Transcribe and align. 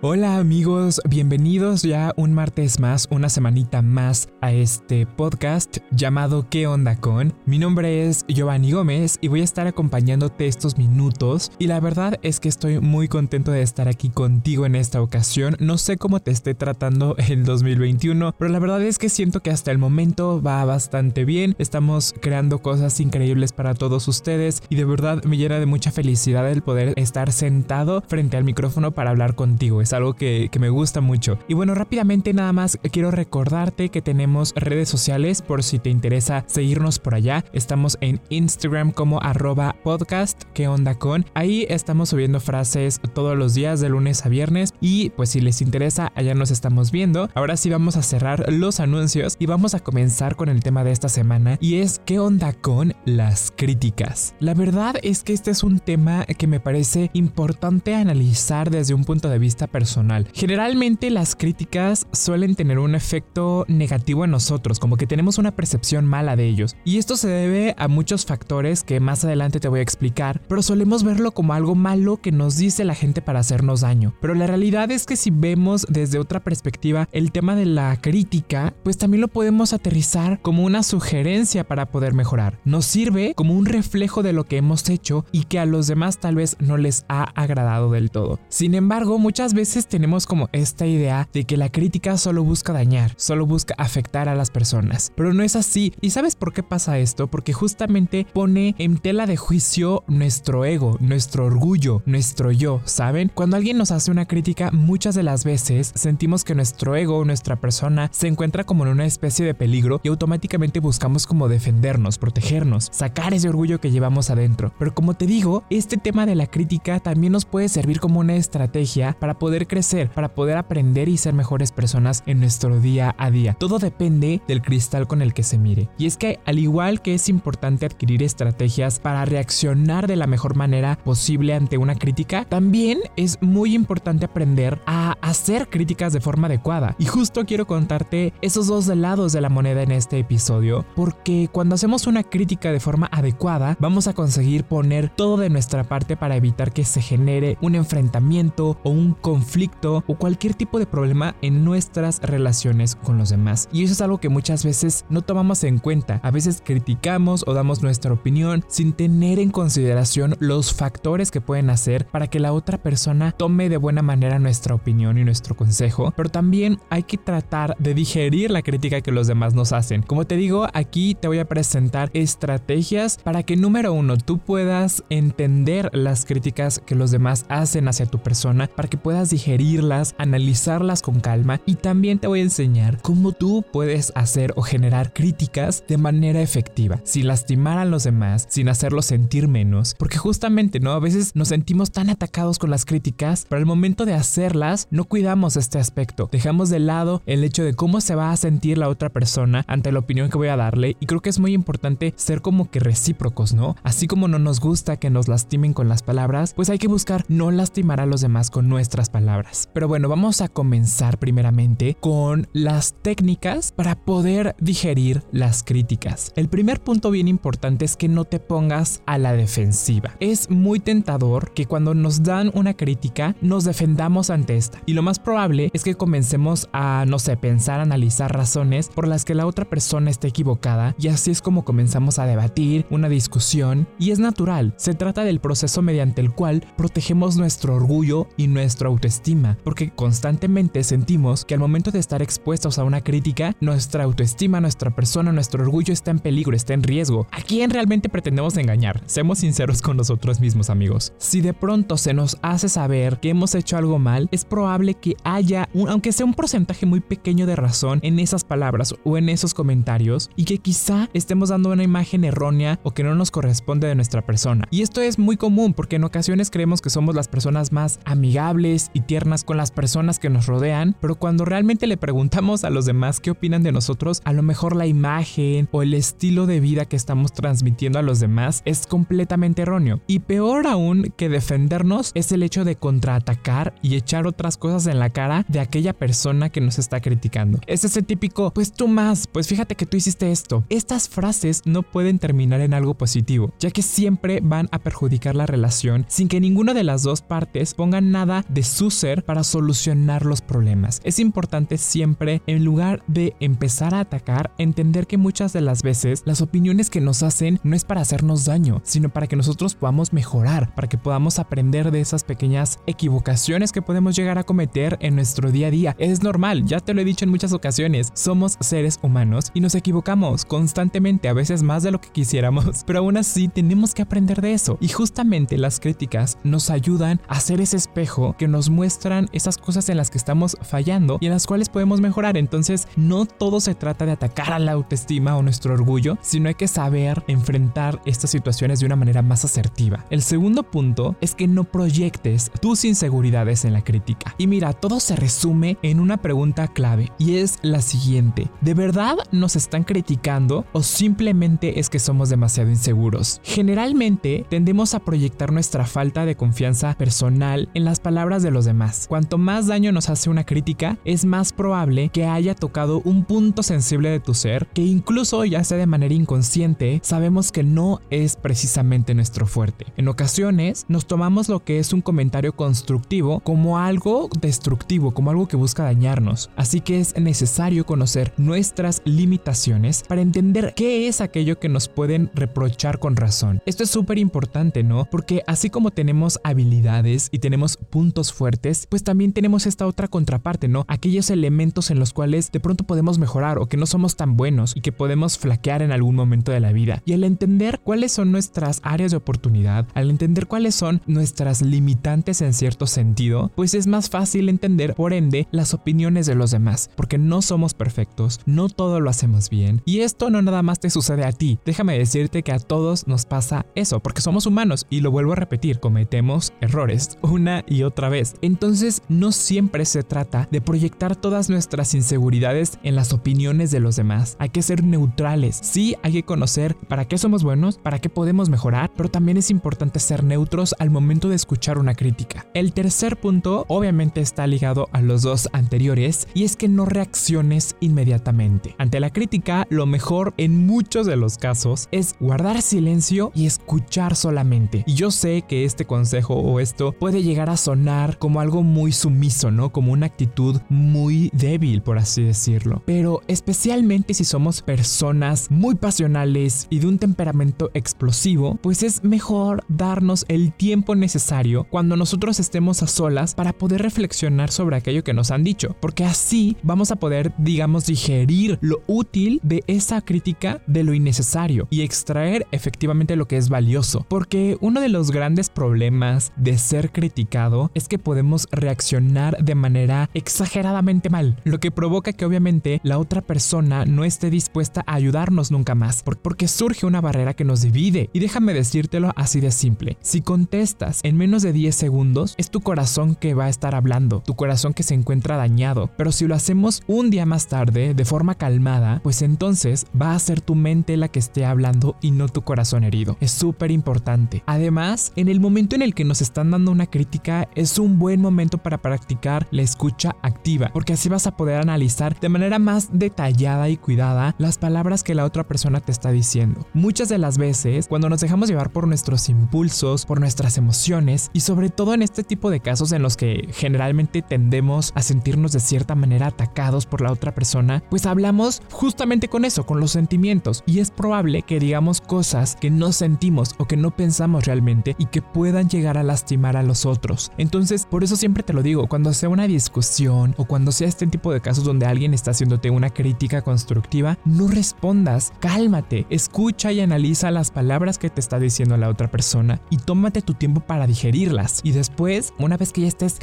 Hola 0.00 0.36
amigos, 0.36 1.00
bienvenidos 1.08 1.82
ya 1.82 2.12
un 2.16 2.32
martes 2.32 2.78
más, 2.78 3.08
una 3.10 3.28
semanita 3.28 3.82
más 3.82 4.28
a 4.40 4.52
este 4.52 5.06
podcast 5.06 5.78
llamado 5.90 6.46
¿Qué 6.48 6.68
onda 6.68 6.94
con? 6.94 7.34
Mi 7.46 7.58
nombre 7.58 8.06
es 8.06 8.24
Giovanni 8.28 8.70
Gómez 8.70 9.18
y 9.20 9.26
voy 9.26 9.40
a 9.40 9.44
estar 9.44 9.66
acompañándote 9.66 10.46
estos 10.46 10.78
minutos 10.78 11.50
y 11.58 11.66
la 11.66 11.80
verdad 11.80 12.14
es 12.22 12.38
que 12.38 12.48
estoy 12.48 12.78
muy 12.78 13.08
contento 13.08 13.50
de 13.50 13.62
estar 13.62 13.88
aquí 13.88 14.08
contigo 14.08 14.66
en 14.66 14.76
esta 14.76 15.02
ocasión. 15.02 15.56
No 15.58 15.78
sé 15.78 15.96
cómo 15.96 16.20
te 16.20 16.30
esté 16.30 16.54
tratando 16.54 17.16
el 17.18 17.44
2021, 17.44 18.36
pero 18.38 18.52
la 18.52 18.60
verdad 18.60 18.80
es 18.82 18.98
que 18.98 19.08
siento 19.08 19.40
que 19.40 19.50
hasta 19.50 19.72
el 19.72 19.78
momento 19.78 20.40
va 20.40 20.64
bastante 20.64 21.24
bien. 21.24 21.56
Estamos 21.58 22.14
creando 22.20 22.62
cosas 22.62 23.00
increíbles 23.00 23.50
para 23.50 23.74
todos 23.74 24.06
ustedes 24.06 24.62
y 24.68 24.76
de 24.76 24.84
verdad 24.84 25.24
me 25.24 25.38
llena 25.38 25.58
de 25.58 25.66
mucha 25.66 25.90
felicidad 25.90 26.48
el 26.48 26.62
poder 26.62 26.92
estar 26.94 27.32
sentado 27.32 28.04
frente 28.06 28.36
al 28.36 28.44
micrófono 28.44 28.92
para 28.92 29.10
hablar 29.10 29.34
contigo 29.34 29.82
es 29.88 29.94
algo 29.94 30.12
que, 30.12 30.50
me 30.58 30.68
gusta 30.70 31.00
mucho. 31.00 31.38
Y 31.46 31.54
bueno, 31.54 31.74
rápidamente 31.74 32.34
nada 32.34 32.52
más 32.52 32.78
quiero 32.90 33.12
recordarte 33.12 33.90
que 33.90 34.02
tenemos 34.02 34.52
redes 34.56 34.88
sociales 34.88 35.40
por 35.40 35.62
si 35.62 35.78
te 35.78 35.88
interesa 35.88 36.44
seguirnos 36.46 36.98
por 36.98 37.14
allá. 37.14 37.44
Estamos 37.52 37.96
en 38.00 38.20
Instagram 38.28 38.90
como 38.90 39.22
arroba 39.22 39.76
podcast, 39.84 40.42
¿qué 40.52 40.66
onda 40.66 40.96
con? 40.96 41.24
Ahí 41.34 41.64
estamos 41.70 42.08
subiendo 42.08 42.40
frases 42.40 43.00
todos 43.14 43.38
los 43.38 43.54
días 43.54 43.80
de 43.80 43.88
lunes 43.88 44.26
a 44.26 44.28
viernes 44.28 44.74
y 44.80 45.10
pues 45.10 45.30
si 45.30 45.40
les 45.40 45.62
interesa 45.62 46.12
allá 46.16 46.34
nos 46.34 46.50
estamos 46.50 46.90
viendo. 46.90 47.30
Ahora 47.34 47.56
sí 47.56 47.70
vamos 47.70 47.96
a 47.96 48.02
cerrar 48.02 48.52
los 48.52 48.80
anuncios 48.80 49.36
y 49.38 49.46
vamos 49.46 49.74
a 49.74 49.80
comenzar 49.80 50.34
con 50.34 50.48
el 50.48 50.60
tema 50.60 50.82
de 50.82 50.90
esta 50.90 51.08
semana 51.08 51.56
y 51.60 51.76
es 51.76 52.02
¿qué 52.04 52.18
onda 52.18 52.52
con 52.52 52.94
las 53.04 53.52
críticas? 53.56 54.34
La 54.40 54.54
verdad 54.54 54.96
es 55.02 55.22
que 55.22 55.32
este 55.32 55.52
es 55.52 55.62
un 55.62 55.78
tema 55.78 56.26
que 56.26 56.48
me 56.48 56.60
parece 56.60 57.10
importante 57.14 57.94
analizar 57.94 58.70
desde 58.70 58.92
un 58.92 59.04
punto 59.04 59.28
de 59.28 59.38
vista 59.38 59.68
personal 59.68 59.77
personal. 59.78 60.26
Generalmente 60.34 61.08
las 61.08 61.36
críticas 61.36 62.08
suelen 62.12 62.56
tener 62.56 62.80
un 62.80 62.96
efecto 62.96 63.64
negativo 63.68 64.24
en 64.24 64.32
nosotros, 64.32 64.80
como 64.80 64.96
que 64.96 65.06
tenemos 65.06 65.38
una 65.38 65.54
percepción 65.54 66.04
mala 66.04 66.34
de 66.34 66.48
ellos. 66.48 66.74
Y 66.84 66.98
esto 66.98 67.16
se 67.16 67.28
debe 67.28 67.76
a 67.78 67.86
muchos 67.86 68.26
factores 68.26 68.82
que 68.82 68.98
más 68.98 69.24
adelante 69.24 69.60
te 69.60 69.68
voy 69.68 69.78
a 69.78 69.84
explicar, 69.84 70.42
pero 70.48 70.62
solemos 70.62 71.04
verlo 71.04 71.30
como 71.30 71.54
algo 71.54 71.76
malo 71.76 72.16
que 72.16 72.32
nos 72.32 72.56
dice 72.56 72.84
la 72.84 72.96
gente 72.96 73.22
para 73.22 73.38
hacernos 73.38 73.82
daño. 73.82 74.14
Pero 74.20 74.34
la 74.34 74.48
realidad 74.48 74.90
es 74.90 75.06
que 75.06 75.14
si 75.14 75.30
vemos 75.30 75.86
desde 75.88 76.18
otra 76.18 76.40
perspectiva 76.40 77.08
el 77.12 77.30
tema 77.30 77.54
de 77.54 77.66
la 77.66 77.96
crítica, 78.00 78.74
pues 78.82 78.98
también 78.98 79.20
lo 79.20 79.28
podemos 79.28 79.72
aterrizar 79.72 80.42
como 80.42 80.64
una 80.64 80.82
sugerencia 80.82 81.62
para 81.62 81.86
poder 81.92 82.14
mejorar. 82.14 82.58
Nos 82.64 82.84
sirve 82.84 83.32
como 83.36 83.54
un 83.54 83.66
reflejo 83.66 84.24
de 84.24 84.32
lo 84.32 84.42
que 84.42 84.56
hemos 84.56 84.88
hecho 84.88 85.24
y 85.30 85.44
que 85.44 85.60
a 85.60 85.66
los 85.66 85.86
demás 85.86 86.18
tal 86.18 86.34
vez 86.34 86.56
no 86.58 86.78
les 86.78 87.04
ha 87.08 87.22
agradado 87.40 87.92
del 87.92 88.10
todo. 88.10 88.40
Sin 88.48 88.74
embargo, 88.74 89.20
muchas 89.20 89.54
veces 89.54 89.67
tenemos 89.68 90.26
como 90.26 90.48
esta 90.52 90.86
idea 90.86 91.28
de 91.34 91.44
que 91.44 91.58
la 91.58 91.70
crítica 91.70 92.16
solo 92.16 92.42
busca 92.42 92.72
dañar, 92.72 93.12
solo 93.16 93.44
busca 93.44 93.74
afectar 93.76 94.26
a 94.28 94.34
las 94.34 94.50
personas, 94.50 95.12
pero 95.14 95.34
no 95.34 95.42
es 95.42 95.56
así. 95.56 95.92
¿Y 96.00 96.10
sabes 96.10 96.36
por 96.36 96.54
qué 96.54 96.62
pasa 96.62 96.98
esto? 96.98 97.26
Porque 97.26 97.52
justamente 97.52 98.26
pone 98.32 98.74
en 98.78 98.96
tela 98.96 99.26
de 99.26 99.36
juicio 99.36 100.04
nuestro 100.08 100.64
ego, 100.64 100.96
nuestro 101.00 101.44
orgullo, 101.44 102.02
nuestro 102.06 102.50
yo, 102.50 102.80
¿saben? 102.86 103.30
Cuando 103.34 103.56
alguien 103.56 103.76
nos 103.76 103.90
hace 103.90 104.10
una 104.10 104.26
crítica, 104.26 104.70
muchas 104.72 105.14
de 105.14 105.22
las 105.22 105.44
veces 105.44 105.92
sentimos 105.94 106.44
que 106.44 106.54
nuestro 106.54 106.96
ego, 106.96 107.24
nuestra 107.26 107.56
persona, 107.56 108.08
se 108.10 108.26
encuentra 108.26 108.64
como 108.64 108.86
en 108.86 108.92
una 108.92 109.06
especie 109.06 109.44
de 109.44 109.54
peligro 109.54 110.00
y 110.02 110.08
automáticamente 110.08 110.80
buscamos 110.80 111.26
como 111.26 111.48
defendernos, 111.48 112.16
protegernos, 112.16 112.88
sacar 112.90 113.34
ese 113.34 113.50
orgullo 113.50 113.80
que 113.80 113.90
llevamos 113.90 114.30
adentro. 114.30 114.72
Pero 114.78 114.94
como 114.94 115.14
te 115.14 115.26
digo, 115.26 115.64
este 115.68 115.98
tema 115.98 116.24
de 116.24 116.36
la 116.36 116.46
crítica 116.46 117.00
también 117.00 117.34
nos 117.34 117.44
puede 117.44 117.68
servir 117.68 118.00
como 118.00 118.20
una 118.20 118.36
estrategia 118.36 119.14
para 119.20 119.38
poder 119.38 119.57
crecer, 119.66 120.08
para 120.10 120.34
poder 120.34 120.56
aprender 120.56 121.08
y 121.08 121.16
ser 121.16 121.34
mejores 121.34 121.72
personas 121.72 122.22
en 122.26 122.40
nuestro 122.40 122.80
día 122.80 123.14
a 123.18 123.30
día. 123.30 123.54
Todo 123.54 123.78
depende 123.78 124.40
del 124.46 124.62
cristal 124.62 125.06
con 125.06 125.22
el 125.22 125.34
que 125.34 125.42
se 125.42 125.58
mire. 125.58 125.88
Y 125.98 126.06
es 126.06 126.16
que 126.16 126.38
al 126.44 126.58
igual 126.58 127.02
que 127.02 127.14
es 127.14 127.28
importante 127.28 127.86
adquirir 127.86 128.22
estrategias 128.22 128.98
para 129.00 129.24
reaccionar 129.24 130.06
de 130.06 130.16
la 130.16 130.26
mejor 130.26 130.56
manera 130.56 130.98
posible 131.04 131.54
ante 131.54 131.78
una 131.78 131.96
crítica, 131.96 132.44
también 132.44 133.00
es 133.16 133.38
muy 133.42 133.74
importante 133.74 134.24
aprender 134.24 134.78
a 134.86 135.17
hacer 135.28 135.68
críticas 135.68 136.12
de 136.12 136.20
forma 136.20 136.46
adecuada. 136.46 136.96
Y 136.98 137.04
justo 137.04 137.44
quiero 137.44 137.66
contarte 137.66 138.32
esos 138.40 138.66
dos 138.66 138.86
lados 138.88 139.32
de 139.32 139.40
la 139.40 139.48
moneda 139.48 139.82
en 139.82 139.92
este 139.92 140.18
episodio, 140.18 140.86
porque 140.96 141.48
cuando 141.52 141.74
hacemos 141.74 142.06
una 142.06 142.22
crítica 142.22 142.72
de 142.72 142.80
forma 142.80 143.08
adecuada, 143.12 143.76
vamos 143.80 144.08
a 144.08 144.14
conseguir 144.14 144.64
poner 144.64 145.10
todo 145.10 145.36
de 145.36 145.50
nuestra 145.50 145.84
parte 145.84 146.16
para 146.16 146.36
evitar 146.36 146.72
que 146.72 146.84
se 146.84 147.02
genere 147.02 147.58
un 147.60 147.74
enfrentamiento 147.74 148.78
o 148.82 148.90
un 148.90 149.12
conflicto 149.12 150.02
o 150.06 150.16
cualquier 150.16 150.54
tipo 150.54 150.78
de 150.78 150.86
problema 150.86 151.36
en 151.42 151.64
nuestras 151.64 152.20
relaciones 152.22 152.96
con 152.96 153.18
los 153.18 153.28
demás. 153.28 153.68
Y 153.70 153.84
eso 153.84 153.92
es 153.92 154.00
algo 154.00 154.18
que 154.18 154.30
muchas 154.30 154.64
veces 154.64 155.04
no 155.10 155.22
tomamos 155.22 155.62
en 155.64 155.78
cuenta. 155.78 156.20
A 156.22 156.30
veces 156.30 156.62
criticamos 156.64 157.44
o 157.46 157.52
damos 157.52 157.82
nuestra 157.82 158.12
opinión 158.12 158.64
sin 158.68 158.92
tener 158.92 159.38
en 159.38 159.50
consideración 159.50 160.36
los 160.40 160.72
factores 160.72 161.30
que 161.30 161.40
pueden 161.40 161.68
hacer 161.70 162.06
para 162.06 162.28
que 162.28 162.40
la 162.40 162.52
otra 162.52 162.78
persona 162.78 163.32
tome 163.32 163.68
de 163.68 163.76
buena 163.76 164.02
manera 164.02 164.38
nuestra 164.38 164.74
opinión 164.74 165.17
y 165.18 165.24
nuestro 165.24 165.56
consejo. 165.56 166.12
Pero 166.16 166.28
también 166.28 166.78
hay 166.90 167.02
que 167.02 167.16
tratar 167.16 167.76
de 167.78 167.94
digerir 167.94 168.50
la 168.50 168.62
crítica 168.62 169.00
que 169.00 169.12
los 169.12 169.26
demás 169.26 169.54
nos 169.54 169.72
hacen. 169.72 170.02
Como 170.02 170.24
te 170.26 170.36
digo, 170.36 170.68
aquí 170.72 171.14
te 171.14 171.28
voy 171.28 171.38
a 171.38 171.48
presentar 171.48 172.10
estrategias 172.14 173.18
para 173.22 173.42
que 173.42 173.56
número 173.56 173.92
uno, 173.92 174.16
tú 174.16 174.38
puedas 174.38 175.02
entender 175.10 175.90
las 175.92 176.24
críticas 176.24 176.80
que 176.84 176.94
los 176.94 177.10
demás 177.10 177.44
hacen 177.48 177.88
hacia 177.88 178.06
tu 178.06 178.18
persona, 178.18 178.68
para 178.68 178.88
que 178.88 178.96
puedas 178.96 179.30
digerirlas, 179.30 180.14
analizarlas 180.18 181.02
con 181.02 181.20
calma 181.20 181.60
y 181.66 181.74
también 181.74 182.18
te 182.18 182.26
voy 182.26 182.40
a 182.40 182.44
enseñar 182.44 183.00
cómo 183.02 183.32
tú 183.32 183.64
puedes 183.72 184.12
hacer 184.14 184.52
o 184.56 184.62
generar 184.62 185.12
críticas 185.12 185.84
de 185.88 185.98
manera 185.98 186.40
efectiva, 186.40 187.00
sin 187.04 187.26
lastimar 187.26 187.78
a 187.78 187.84
los 187.84 188.04
demás, 188.04 188.46
sin 188.48 188.68
hacerlos 188.68 189.06
sentir 189.06 189.48
menos, 189.48 189.94
porque 189.98 190.18
justamente, 190.18 190.80
¿no? 190.80 190.92
A 190.92 191.00
veces 191.00 191.34
nos 191.34 191.48
sentimos 191.48 191.90
tan 191.90 192.10
atacados 192.10 192.58
con 192.58 192.70
las 192.70 192.84
críticas, 192.84 193.46
pero 193.48 193.58
al 193.58 193.66
momento 193.66 194.04
de 194.04 194.14
hacerlas 194.14 194.86
no 194.90 195.04
cuidamos 195.08 195.56
este 195.56 195.78
aspecto, 195.78 196.28
dejamos 196.30 196.68
de 196.70 196.78
lado 196.78 197.22
el 197.26 197.44
hecho 197.44 197.64
de 197.64 197.74
cómo 197.74 198.00
se 198.00 198.14
va 198.14 198.30
a 198.30 198.36
sentir 198.36 198.78
la 198.78 198.88
otra 198.88 199.08
persona 199.08 199.64
ante 199.66 199.92
la 199.92 199.98
opinión 199.98 200.30
que 200.30 200.38
voy 200.38 200.48
a 200.48 200.56
darle 200.56 200.96
y 201.00 201.06
creo 201.06 201.20
que 201.20 201.30
es 201.30 201.38
muy 201.38 201.52
importante 201.52 202.14
ser 202.16 202.42
como 202.42 202.70
que 202.70 202.80
recíprocos, 202.80 203.54
¿no? 203.54 203.76
Así 203.82 204.06
como 204.06 204.28
no 204.28 204.38
nos 204.38 204.60
gusta 204.60 204.96
que 204.96 205.10
nos 205.10 205.28
lastimen 205.28 205.72
con 205.72 205.88
las 205.88 206.02
palabras, 206.02 206.54
pues 206.54 206.70
hay 206.70 206.78
que 206.78 206.88
buscar 206.88 207.24
no 207.28 207.50
lastimar 207.50 208.00
a 208.00 208.06
los 208.06 208.20
demás 208.20 208.50
con 208.50 208.68
nuestras 208.68 209.10
palabras 209.10 209.48
pero 209.72 209.88
bueno, 209.88 210.08
vamos 210.08 210.40
a 210.40 210.48
comenzar 210.48 211.18
primeramente 211.18 211.96
con 212.00 212.48
las 212.52 212.94
técnicas 213.02 213.72
para 213.72 213.94
poder 213.94 214.54
digerir 214.60 215.22
las 215.32 215.62
críticas. 215.62 216.32
El 216.36 216.48
primer 216.48 216.80
punto 216.80 217.10
bien 217.10 217.28
importante 217.28 217.84
es 217.84 217.96
que 217.96 218.08
no 218.08 218.24
te 218.24 218.40
pongas 218.40 219.02
a 219.06 219.18
la 219.18 219.32
defensiva. 219.32 220.16
Es 220.20 220.50
muy 220.50 220.80
tentador 220.80 221.52
que 221.52 221.66
cuando 221.66 221.94
nos 221.94 222.22
dan 222.22 222.50
una 222.54 222.74
crítica 222.74 223.36
nos 223.40 223.64
defendamos 223.64 224.30
ante 224.30 224.56
esta. 224.56 224.80
Y 224.86 224.94
lo 224.98 225.02
más 225.04 225.20
probable 225.20 225.70
es 225.72 225.84
que 225.84 225.94
comencemos 225.94 226.68
a, 226.72 227.04
no 227.06 227.20
sé, 227.20 227.36
pensar, 227.36 227.78
analizar 227.78 228.34
razones 228.34 228.88
por 228.92 229.06
las 229.06 229.24
que 229.24 229.36
la 229.36 229.46
otra 229.46 229.64
persona 229.64 230.10
esté 230.10 230.26
equivocada 230.26 230.96
y 230.98 231.06
así 231.06 231.30
es 231.30 231.40
como 231.40 231.64
comenzamos 231.64 232.18
a 232.18 232.26
debatir, 232.26 232.84
una 232.90 233.08
discusión 233.08 233.86
y 234.00 234.10
es 234.10 234.18
natural. 234.18 234.74
Se 234.76 234.94
trata 234.94 235.22
del 235.22 235.38
proceso 235.38 235.82
mediante 235.82 236.20
el 236.20 236.32
cual 236.32 236.66
protegemos 236.76 237.36
nuestro 237.36 237.76
orgullo 237.76 238.26
y 238.36 238.48
nuestro 238.48 238.88
autoestima 238.88 239.08
estima, 239.08 239.58
porque 239.62 239.90
constantemente 239.90 240.82
sentimos 240.82 241.44
que 241.44 241.54
al 241.54 241.60
momento 241.60 241.92
de 241.92 241.98
estar 241.98 242.20
expuestos 242.20 242.78
a 242.78 242.84
una 242.84 243.00
crítica, 243.00 243.54
nuestra 243.60 244.02
autoestima, 244.02 244.60
nuestra 244.60 244.90
persona, 244.90 245.30
nuestro 245.30 245.62
orgullo 245.62 245.92
está 245.92 246.10
en 246.10 246.18
peligro, 246.18 246.56
está 246.56 246.74
en 246.74 246.82
riesgo. 246.82 247.26
¿A 247.30 247.40
quién 247.40 247.70
realmente 247.70 248.08
pretendemos 248.08 248.56
engañar? 248.56 249.00
Seamos 249.06 249.38
sinceros 249.38 249.80
con 249.80 249.96
nosotros 249.96 250.40
mismos, 250.40 250.70
amigos. 250.70 251.12
Si 251.18 251.40
de 251.40 251.54
pronto 251.54 251.96
se 251.96 252.14
nos 252.14 252.36
hace 252.42 252.68
saber 252.68 253.20
que 253.20 253.30
hemos 253.30 253.54
hecho 253.54 253.76
algo 253.76 253.98
mal, 253.98 254.28
es 254.30 254.44
probable 254.44 254.87
que 254.94 255.16
haya, 255.24 255.68
un, 255.74 255.88
aunque 255.88 256.12
sea 256.12 256.26
un 256.26 256.34
porcentaje 256.34 256.86
muy 256.86 257.00
pequeño 257.00 257.46
de 257.46 257.56
razón 257.56 258.00
en 258.02 258.18
esas 258.18 258.44
palabras 258.44 258.94
o 259.04 259.16
en 259.18 259.28
esos 259.28 259.54
comentarios, 259.54 260.30
y 260.36 260.44
que 260.44 260.58
quizá 260.58 261.08
estemos 261.14 261.48
dando 261.48 261.70
una 261.70 261.82
imagen 261.82 262.24
errónea 262.24 262.80
o 262.82 262.92
que 262.92 263.04
no 263.04 263.14
nos 263.14 263.30
corresponde 263.30 263.88
de 263.88 263.94
nuestra 263.94 264.24
persona. 264.24 264.66
Y 264.70 264.82
esto 264.82 265.00
es 265.00 265.18
muy 265.18 265.36
común 265.36 265.74
porque 265.74 265.96
en 265.96 266.04
ocasiones 266.04 266.50
creemos 266.50 266.80
que 266.80 266.90
somos 266.90 267.14
las 267.14 267.28
personas 267.28 267.72
más 267.72 268.00
amigables 268.04 268.90
y 268.94 269.00
tiernas 269.00 269.44
con 269.44 269.56
las 269.56 269.70
personas 269.70 270.18
que 270.18 270.30
nos 270.30 270.46
rodean, 270.46 270.96
pero 271.00 271.14
cuando 271.16 271.44
realmente 271.44 271.86
le 271.86 271.96
preguntamos 271.96 272.64
a 272.64 272.70
los 272.70 272.86
demás 272.86 273.20
qué 273.20 273.30
opinan 273.30 273.62
de 273.62 273.72
nosotros, 273.72 274.20
a 274.24 274.32
lo 274.32 274.42
mejor 274.42 274.76
la 274.76 274.86
imagen 274.86 275.68
o 275.72 275.82
el 275.82 275.94
estilo 275.94 276.46
de 276.46 276.60
vida 276.60 276.84
que 276.84 276.96
estamos 276.96 277.32
transmitiendo 277.32 277.98
a 277.98 278.02
los 278.02 278.20
demás 278.20 278.62
es 278.64 278.86
completamente 278.86 279.62
erróneo. 279.62 280.00
Y 280.06 280.20
peor 280.20 280.66
aún 280.66 281.12
que 281.16 281.28
defendernos 281.28 282.12
es 282.14 282.32
el 282.32 282.42
hecho 282.42 282.64
de 282.64 282.76
contraatacar 282.76 283.74
y 283.82 283.96
echar 283.96 284.26
otras 284.26 284.56
cosas 284.56 284.77
en 284.86 284.98
la 284.98 285.10
cara 285.10 285.44
de 285.48 285.60
aquella 285.60 285.92
persona 285.92 286.50
que 286.50 286.60
nos 286.60 286.78
está 286.78 287.00
criticando. 287.00 287.60
Es 287.66 287.84
ese 287.84 288.02
típico, 288.02 288.52
pues 288.52 288.72
tú 288.72 288.88
más, 288.88 289.26
pues 289.26 289.48
fíjate 289.48 289.74
que 289.74 289.86
tú 289.86 289.96
hiciste 289.96 290.30
esto. 290.30 290.64
Estas 290.68 291.08
frases 291.08 291.62
no 291.64 291.82
pueden 291.82 292.18
terminar 292.18 292.60
en 292.60 292.74
algo 292.74 292.94
positivo, 292.94 293.52
ya 293.58 293.70
que 293.70 293.82
siempre 293.82 294.40
van 294.42 294.68
a 294.72 294.78
perjudicar 294.78 295.34
la 295.34 295.46
relación 295.46 296.06
sin 296.08 296.28
que 296.28 296.40
ninguna 296.40 296.74
de 296.74 296.84
las 296.84 297.02
dos 297.02 297.22
partes 297.22 297.74
pongan 297.74 298.10
nada 298.10 298.44
de 298.48 298.62
su 298.62 298.90
ser 298.90 299.24
para 299.24 299.44
solucionar 299.44 300.24
los 300.24 300.40
problemas. 300.40 301.00
Es 301.04 301.18
importante 301.18 301.78
siempre, 301.78 302.42
en 302.46 302.64
lugar 302.64 303.02
de 303.06 303.34
empezar 303.40 303.94
a 303.94 304.00
atacar, 304.00 304.52
entender 304.58 305.06
que 305.06 305.16
muchas 305.16 305.52
de 305.52 305.60
las 305.60 305.82
veces 305.82 306.22
las 306.24 306.40
opiniones 306.40 306.90
que 306.90 307.00
nos 307.00 307.22
hacen 307.22 307.60
no 307.62 307.74
es 307.74 307.84
para 307.84 308.00
hacernos 308.00 308.44
daño, 308.44 308.80
sino 308.84 309.08
para 309.08 309.26
que 309.26 309.36
nosotros 309.36 309.74
podamos 309.74 310.12
mejorar, 310.12 310.74
para 310.74 310.88
que 310.88 310.98
podamos 310.98 311.38
aprender 311.38 311.90
de 311.90 312.00
esas 312.00 312.24
pequeñas 312.24 312.78
equivocaciones 312.86 313.72
que 313.72 313.82
podemos 313.82 314.16
llegar 314.16 314.38
a 314.38 314.44
cometer 314.44 314.57
en 314.58 315.14
nuestro 315.14 315.52
día 315.52 315.68
a 315.68 315.70
día. 315.70 315.96
Es 315.98 316.22
normal, 316.22 316.64
ya 316.64 316.80
te 316.80 316.92
lo 316.92 317.00
he 317.00 317.04
dicho 317.04 317.24
en 317.24 317.30
muchas 317.30 317.52
ocasiones, 317.52 318.10
somos 318.14 318.56
seres 318.60 318.98
humanos 319.02 319.52
y 319.54 319.60
nos 319.60 319.76
equivocamos 319.76 320.44
constantemente, 320.44 321.28
a 321.28 321.32
veces 321.32 321.62
más 321.62 321.84
de 321.84 321.92
lo 321.92 322.00
que 322.00 322.10
quisiéramos, 322.10 322.82
pero 322.86 322.98
aún 322.98 323.16
así 323.16 323.46
tenemos 323.46 323.94
que 323.94 324.02
aprender 324.02 324.40
de 324.40 324.54
eso. 324.54 324.76
Y 324.80 324.88
justamente 324.88 325.58
las 325.58 325.78
críticas 325.78 326.38
nos 326.42 326.70
ayudan 326.70 327.20
a 327.28 327.36
hacer 327.36 327.60
ese 327.60 327.76
espejo 327.76 328.34
que 328.36 328.48
nos 328.48 328.68
muestran 328.68 329.28
esas 329.32 329.58
cosas 329.58 329.88
en 329.90 329.96
las 329.96 330.10
que 330.10 330.18
estamos 330.18 330.56
fallando 330.62 331.18
y 331.20 331.26
en 331.26 331.32
las 331.32 331.46
cuales 331.46 331.68
podemos 331.68 332.00
mejorar. 332.00 332.36
Entonces, 332.36 332.88
no 332.96 333.26
todo 333.26 333.60
se 333.60 333.76
trata 333.76 334.06
de 334.06 334.12
atacar 334.12 334.52
a 334.52 334.58
la 334.58 334.72
autoestima 334.72 335.36
o 335.36 335.42
nuestro 335.42 335.74
orgullo, 335.74 336.18
sino 336.20 336.48
hay 336.48 336.56
que 336.56 336.66
saber 336.66 337.22
enfrentar 337.28 338.00
estas 338.06 338.30
situaciones 338.30 338.80
de 338.80 338.86
una 338.86 338.96
manera 338.96 339.22
más 339.22 339.44
asertiva. 339.44 340.04
El 340.10 340.22
segundo 340.22 340.64
punto 340.64 341.14
es 341.20 341.36
que 341.36 341.46
no 341.46 341.62
proyectes 341.64 342.50
tus 342.60 342.84
inseguridades 342.84 343.64
en 343.64 343.72
la 343.72 343.84
crítica. 343.84 344.34
Mira, 344.48 344.72
todo 344.72 344.98
se 344.98 345.14
resume 345.14 345.78
en 345.82 346.00
una 346.00 346.16
pregunta 346.16 346.66
clave 346.68 347.12
y 347.18 347.36
es 347.36 347.58
la 347.62 347.80
siguiente. 347.80 348.50
¿De 348.60 348.74
verdad 348.74 349.16
nos 349.30 349.54
están 349.56 349.84
criticando 349.84 350.64
o 350.72 350.82
simplemente 350.82 351.78
es 351.78 351.90
que 351.90 351.98
somos 351.98 352.28
demasiado 352.30 352.70
inseguros? 352.70 353.40
Generalmente 353.44 354.46
tendemos 354.48 354.94
a 354.94 355.00
proyectar 355.00 355.52
nuestra 355.52 355.84
falta 355.84 356.24
de 356.24 356.36
confianza 356.36 356.94
personal 356.98 357.68
en 357.74 357.84
las 357.84 358.00
palabras 358.00 358.42
de 358.42 358.50
los 358.50 358.64
demás. 358.64 359.06
Cuanto 359.08 359.38
más 359.38 359.66
daño 359.66 359.92
nos 359.92 360.08
hace 360.08 360.30
una 360.30 360.44
crítica, 360.44 360.98
es 361.04 361.24
más 361.24 361.52
probable 361.52 362.08
que 362.08 362.26
haya 362.26 362.54
tocado 362.54 363.00
un 363.04 363.24
punto 363.24 363.62
sensible 363.62 364.10
de 364.10 364.20
tu 364.20 364.34
ser 364.34 364.66
que 364.74 364.82
incluso 364.82 365.44
ya 365.44 365.62
sea 365.64 365.78
de 365.78 365.86
manera 365.86 366.14
inconsciente, 366.14 367.00
sabemos 367.02 367.52
que 367.52 367.62
no 367.62 368.00
es 368.10 368.36
precisamente 368.36 369.14
nuestro 369.14 369.46
fuerte. 369.46 369.86
En 369.96 370.08
ocasiones 370.08 370.86
nos 370.88 371.06
tomamos 371.06 371.48
lo 371.48 371.64
que 371.64 371.78
es 371.78 371.92
un 371.92 372.00
comentario 372.00 372.54
constructivo 372.54 373.40
como 373.40 373.78
algo 373.78 374.28
destructivo, 374.40 375.12
como 375.12 375.30
algo 375.30 375.48
que 375.48 375.56
busca 375.56 375.84
dañarnos. 375.84 376.50
Así 376.56 376.80
que 376.80 377.00
es 377.00 377.18
necesario 377.18 377.86
conocer 377.86 378.32
nuestras 378.36 379.02
limitaciones 379.04 380.04
para 380.06 380.20
entender 380.20 380.72
qué 380.76 381.08
es 381.08 381.20
aquello 381.20 381.58
que 381.58 381.68
nos 381.68 381.88
pueden 381.88 382.30
reprochar 382.34 382.98
con 382.98 383.16
razón. 383.16 383.60
Esto 383.66 383.84
es 383.84 383.90
súper 383.90 384.18
importante, 384.18 384.82
¿no? 384.82 385.06
Porque 385.10 385.42
así 385.46 385.70
como 385.70 385.90
tenemos 385.90 386.40
habilidades 386.44 387.28
y 387.32 387.38
tenemos 387.38 387.76
puntos 387.76 388.32
fuertes, 388.32 388.86
pues 388.88 389.04
también 389.04 389.32
tenemos 389.32 389.66
esta 389.66 389.86
otra 389.86 390.08
contraparte, 390.08 390.68
¿no? 390.68 390.84
Aquellos 390.88 391.30
elementos 391.30 391.90
en 391.90 391.98
los 391.98 392.12
cuales 392.12 392.50
de 392.52 392.60
pronto 392.60 392.84
podemos 392.84 393.18
mejorar 393.18 393.58
o 393.58 393.66
que 393.66 393.76
no 393.76 393.86
somos 393.86 394.16
tan 394.16 394.36
buenos 394.36 394.72
y 394.76 394.80
que 394.80 394.92
podemos 394.92 395.38
flaquear 395.38 395.82
en 395.82 395.92
algún 395.92 396.14
momento 396.14 396.52
de 396.52 396.60
la 396.60 396.72
vida. 396.72 397.02
Y 397.04 397.12
al 397.12 397.24
entender 397.24 397.80
cuáles 397.82 398.12
son 398.12 398.32
nuestras 398.32 398.80
áreas 398.82 399.10
de 399.10 399.16
oportunidad, 399.16 399.86
al 399.94 400.10
entender 400.10 400.46
cuáles 400.46 400.74
son 400.74 401.02
nuestras 401.06 401.62
limitantes 401.62 402.40
en 402.40 402.54
cierto 402.54 402.86
sentido, 402.86 403.50
pues 403.54 403.74
es 403.74 403.86
más 403.86 404.10
fácil 404.10 404.27
entender, 404.34 404.94
por 404.94 405.12
ende, 405.12 405.48
las 405.50 405.74
opiniones 405.74 406.26
de 406.26 406.34
los 406.34 406.50
demás, 406.50 406.90
porque 406.96 407.18
no 407.18 407.42
somos 407.42 407.74
perfectos, 407.74 408.40
no 408.46 408.68
todo 408.68 409.00
lo 409.00 409.10
hacemos 409.10 409.50
bien. 409.50 409.82
Y 409.84 410.00
esto 410.00 410.30
no 410.30 410.42
nada 410.42 410.62
más 410.62 410.80
te 410.80 410.90
sucede 410.90 411.24
a 411.24 411.32
ti, 411.32 411.58
déjame 411.64 411.98
decirte 411.98 412.42
que 412.42 412.52
a 412.52 412.58
todos 412.58 413.06
nos 413.06 413.26
pasa 413.26 413.66
eso, 413.74 414.00
porque 414.00 414.20
somos 414.20 414.46
humanos 414.46 414.86
y 414.90 415.00
lo 415.00 415.10
vuelvo 415.10 415.32
a 415.32 415.36
repetir, 415.36 415.80
cometemos 415.80 416.52
errores 416.60 417.18
una 417.22 417.64
y 417.66 417.82
otra 417.82 418.08
vez. 418.08 418.34
Entonces, 418.42 419.02
no 419.08 419.32
siempre 419.32 419.84
se 419.84 420.02
trata 420.02 420.48
de 420.50 420.60
proyectar 420.60 421.16
todas 421.16 421.50
nuestras 421.50 421.94
inseguridades 421.94 422.78
en 422.82 422.96
las 422.96 423.12
opiniones 423.12 423.70
de 423.70 423.80
los 423.80 423.96
demás. 423.96 424.36
Hay 424.38 424.50
que 424.50 424.62
ser 424.62 424.84
neutrales. 424.84 425.58
Sí, 425.62 425.96
hay 426.02 426.12
que 426.12 426.24
conocer 426.24 426.76
para 426.76 427.06
qué 427.06 427.18
somos 427.18 427.42
buenos, 427.42 427.78
para 427.78 427.98
qué 427.98 428.08
podemos 428.08 428.48
mejorar, 428.48 428.90
pero 428.96 429.08
también 429.08 429.36
es 429.36 429.50
importante 429.50 430.00
ser 430.00 430.24
neutros 430.24 430.74
al 430.78 430.90
momento 430.90 431.28
de 431.28 431.36
escuchar 431.36 431.78
una 431.78 431.94
crítica. 431.94 432.46
El 432.54 432.72
tercer 432.72 433.18
punto 433.18 433.64
obviamente 433.68 434.17
está 434.20 434.46
ligado 434.46 434.88
a 434.92 435.00
los 435.00 435.22
dos 435.22 435.48
anteriores 435.52 436.28
y 436.34 436.44
es 436.44 436.56
que 436.56 436.68
no 436.68 436.84
reacciones 436.84 437.76
inmediatamente. 437.80 438.74
Ante 438.78 439.00
la 439.00 439.10
crítica, 439.10 439.66
lo 439.70 439.86
mejor 439.86 440.34
en 440.36 440.66
muchos 440.66 441.06
de 441.06 441.16
los 441.16 441.38
casos 441.38 441.88
es 441.92 442.14
guardar 442.20 442.62
silencio 442.62 443.32
y 443.34 443.46
escuchar 443.46 444.16
solamente. 444.16 444.84
Y 444.86 444.94
yo 444.94 445.10
sé 445.10 445.42
que 445.42 445.64
este 445.64 445.84
consejo 445.84 446.34
o 446.34 446.60
esto 446.60 446.92
puede 446.92 447.22
llegar 447.22 447.50
a 447.50 447.56
sonar 447.56 448.18
como 448.18 448.40
algo 448.40 448.62
muy 448.62 448.92
sumiso, 448.92 449.50
¿no? 449.50 449.70
Como 449.70 449.92
una 449.92 450.06
actitud 450.06 450.60
muy 450.68 451.30
débil, 451.32 451.82
por 451.82 451.98
así 451.98 452.22
decirlo. 452.22 452.82
Pero 452.86 453.22
especialmente 453.28 454.14
si 454.14 454.24
somos 454.24 454.62
personas 454.62 455.50
muy 455.50 455.74
pasionales 455.74 456.66
y 456.70 456.78
de 456.80 456.86
un 456.86 456.98
temperamento 456.98 457.70
explosivo, 457.74 458.58
pues 458.62 458.82
es 458.82 459.04
mejor 459.04 459.64
darnos 459.68 460.24
el 460.28 460.52
tiempo 460.52 460.94
necesario 460.94 461.64
cuando 461.70 461.96
nosotros 461.96 462.40
estemos 462.40 462.82
a 462.82 462.86
solas 462.86 463.34
para 463.34 463.52
poder 463.52 463.82
reflexionar 463.82 464.07
sobre 464.50 464.76
aquello 464.76 465.04
que 465.04 465.12
nos 465.12 465.30
han 465.30 465.44
dicho, 465.44 465.76
porque 465.80 466.04
así 466.04 466.56
vamos 466.62 466.90
a 466.90 466.96
poder, 466.96 467.32
digamos, 467.38 467.86
digerir 467.86 468.58
lo 468.60 468.82
útil 468.86 469.40
de 469.42 469.62
esa 469.66 470.00
crítica 470.00 470.60
de 470.66 470.84
lo 470.84 470.94
innecesario 470.94 471.66
y 471.70 471.82
extraer 471.82 472.46
efectivamente 472.52 473.16
lo 473.16 473.26
que 473.28 473.36
es 473.36 473.48
valioso, 473.48 474.06
porque 474.08 474.56
uno 474.60 474.80
de 474.80 474.88
los 474.88 475.10
grandes 475.10 475.50
problemas 475.50 476.32
de 476.36 476.58
ser 476.58 476.92
criticado 476.92 477.70
es 477.74 477.88
que 477.88 477.98
podemos 477.98 478.48
reaccionar 478.50 479.42
de 479.42 479.54
manera 479.54 480.10
exageradamente 480.14 481.10
mal, 481.10 481.36
lo 481.44 481.60
que 481.60 481.70
provoca 481.70 482.12
que 482.12 482.24
obviamente 482.24 482.80
la 482.82 482.98
otra 482.98 483.22
persona 483.22 483.84
no 483.84 484.04
esté 484.04 484.30
dispuesta 484.30 484.82
a 484.86 484.94
ayudarnos 484.94 485.50
nunca 485.50 485.74
más, 485.74 486.02
porque 486.22 486.48
surge 486.48 486.86
una 486.86 487.00
barrera 487.00 487.34
que 487.34 487.44
nos 487.44 487.62
divide. 487.62 488.10
Y 488.12 488.20
déjame 488.20 488.54
decírtelo 488.54 489.12
así 489.16 489.40
de 489.40 489.50
simple, 489.50 489.96
si 490.00 490.20
contestas 490.20 491.00
en 491.02 491.16
menos 491.16 491.42
de 491.42 491.52
10 491.52 491.74
segundos, 491.74 492.34
es 492.36 492.50
tu 492.50 492.60
corazón 492.60 493.14
que 493.14 493.34
va 493.34 493.46
a 493.46 493.48
estar 493.48 493.74
hablando, 493.74 493.97
tu 493.98 494.34
corazón 494.36 494.74
que 494.74 494.82
se 494.82 494.94
encuentra 494.94 495.36
dañado, 495.36 495.90
pero 495.96 496.12
si 496.12 496.26
lo 496.26 496.34
hacemos 496.34 496.82
un 496.86 497.10
día 497.10 497.26
más 497.26 497.48
tarde, 497.48 497.94
de 497.94 498.04
forma 498.04 498.36
calmada, 498.36 499.00
pues 499.02 499.22
entonces 499.22 499.86
va 500.00 500.14
a 500.14 500.18
ser 500.18 500.40
tu 500.40 500.54
mente 500.54 500.96
la 500.96 501.08
que 501.08 501.18
esté 501.18 501.44
hablando 501.44 501.96
y 502.00 502.12
no 502.12 502.28
tu 502.28 502.42
corazón 502.42 502.84
herido. 502.84 503.16
Es 503.20 503.32
súper 503.32 503.70
importante. 503.70 504.42
Además, 504.46 505.12
en 505.16 505.28
el 505.28 505.40
momento 505.40 505.74
en 505.74 505.82
el 505.82 505.94
que 505.94 506.04
nos 506.04 506.22
están 506.22 506.50
dando 506.50 506.70
una 506.70 506.86
crítica, 506.86 507.48
es 507.54 507.78
un 507.78 507.98
buen 507.98 508.20
momento 508.20 508.58
para 508.58 508.78
practicar 508.78 509.48
la 509.50 509.62
escucha 509.62 510.14
activa, 510.22 510.70
porque 510.72 510.92
así 510.92 511.08
vas 511.08 511.26
a 511.26 511.36
poder 511.36 511.60
analizar 511.60 512.18
de 512.20 512.28
manera 512.28 512.58
más 512.58 512.90
detallada 512.92 513.68
y 513.68 513.76
cuidada 513.76 514.34
las 514.38 514.58
palabras 514.58 515.02
que 515.02 515.14
la 515.14 515.24
otra 515.24 515.44
persona 515.44 515.80
te 515.80 515.92
está 515.92 516.12
diciendo. 516.12 516.66
Muchas 516.74 517.08
de 517.08 517.18
las 517.18 517.38
veces, 517.38 517.88
cuando 517.88 518.08
nos 518.08 518.20
dejamos 518.20 518.48
llevar 518.48 518.70
por 518.70 518.86
nuestros 518.86 519.28
impulsos, 519.28 520.06
por 520.06 520.20
nuestras 520.20 520.58
emociones, 520.58 521.30
y 521.32 521.40
sobre 521.40 521.70
todo 521.70 521.94
en 521.94 522.02
este 522.02 522.22
tipo 522.22 522.50
de 522.50 522.60
casos 522.60 522.92
en 522.92 523.02
los 523.02 523.16
que 523.16 523.48
generalmente 523.52 523.87
tendemos 524.28 524.92
a 524.94 525.02
sentirnos 525.02 525.52
de 525.52 525.60
cierta 525.60 525.94
manera 525.94 526.28
atacados 526.28 526.86
por 526.86 527.00
la 527.00 527.12
otra 527.12 527.34
persona, 527.34 527.82
pues 527.90 528.06
hablamos 528.06 528.62
justamente 528.70 529.28
con 529.28 529.44
eso, 529.44 529.66
con 529.66 529.80
los 529.80 529.92
sentimientos, 529.92 530.62
y 530.66 530.80
es 530.80 530.90
probable 530.90 531.42
que 531.42 531.58
digamos 531.58 532.00
cosas 532.00 532.56
que 532.60 532.70
no 532.70 532.92
sentimos 532.92 533.54
o 533.58 533.66
que 533.66 533.76
no 533.76 533.94
pensamos 533.94 534.44
realmente 534.44 534.94
y 534.98 535.06
que 535.06 535.22
puedan 535.22 535.68
llegar 535.68 535.98
a 535.98 536.02
lastimar 536.02 536.56
a 536.56 536.62
los 536.62 536.86
otros. 536.86 537.32
Entonces, 537.38 537.86
por 537.86 538.04
eso 538.04 538.16
siempre 538.16 538.42
te 538.42 538.52
lo 538.52 538.62
digo, 538.62 538.88
cuando 538.88 539.12
sea 539.12 539.28
una 539.28 539.46
discusión 539.46 540.34
o 540.36 540.44
cuando 540.44 540.72
sea 540.72 540.88
este 540.88 541.06
tipo 541.06 541.32
de 541.32 541.40
casos 541.40 541.64
donde 541.64 541.86
alguien 541.86 542.14
está 542.14 542.30
haciéndote 542.32 542.70
una 542.70 542.90
crítica 542.90 543.42
constructiva, 543.42 544.18
no 544.24 544.48
respondas, 544.48 545.32
cálmate, 545.40 546.06
escucha 546.10 546.72
y 546.72 546.80
analiza 546.80 547.30
las 547.30 547.50
palabras 547.50 547.98
que 547.98 548.10
te 548.10 548.20
está 548.20 548.38
diciendo 548.38 548.76
la 548.76 548.88
otra 548.88 549.10
persona 549.10 549.60
y 549.70 549.76
tómate 549.78 550.22
tu 550.22 550.34
tiempo 550.34 550.60
para 550.60 550.86
digerirlas. 550.86 551.60
Y 551.62 551.72
después, 551.72 552.34
una 552.38 552.56
vez 552.56 552.72
que 552.72 552.82
ya 552.82 552.88
estés 552.88 553.18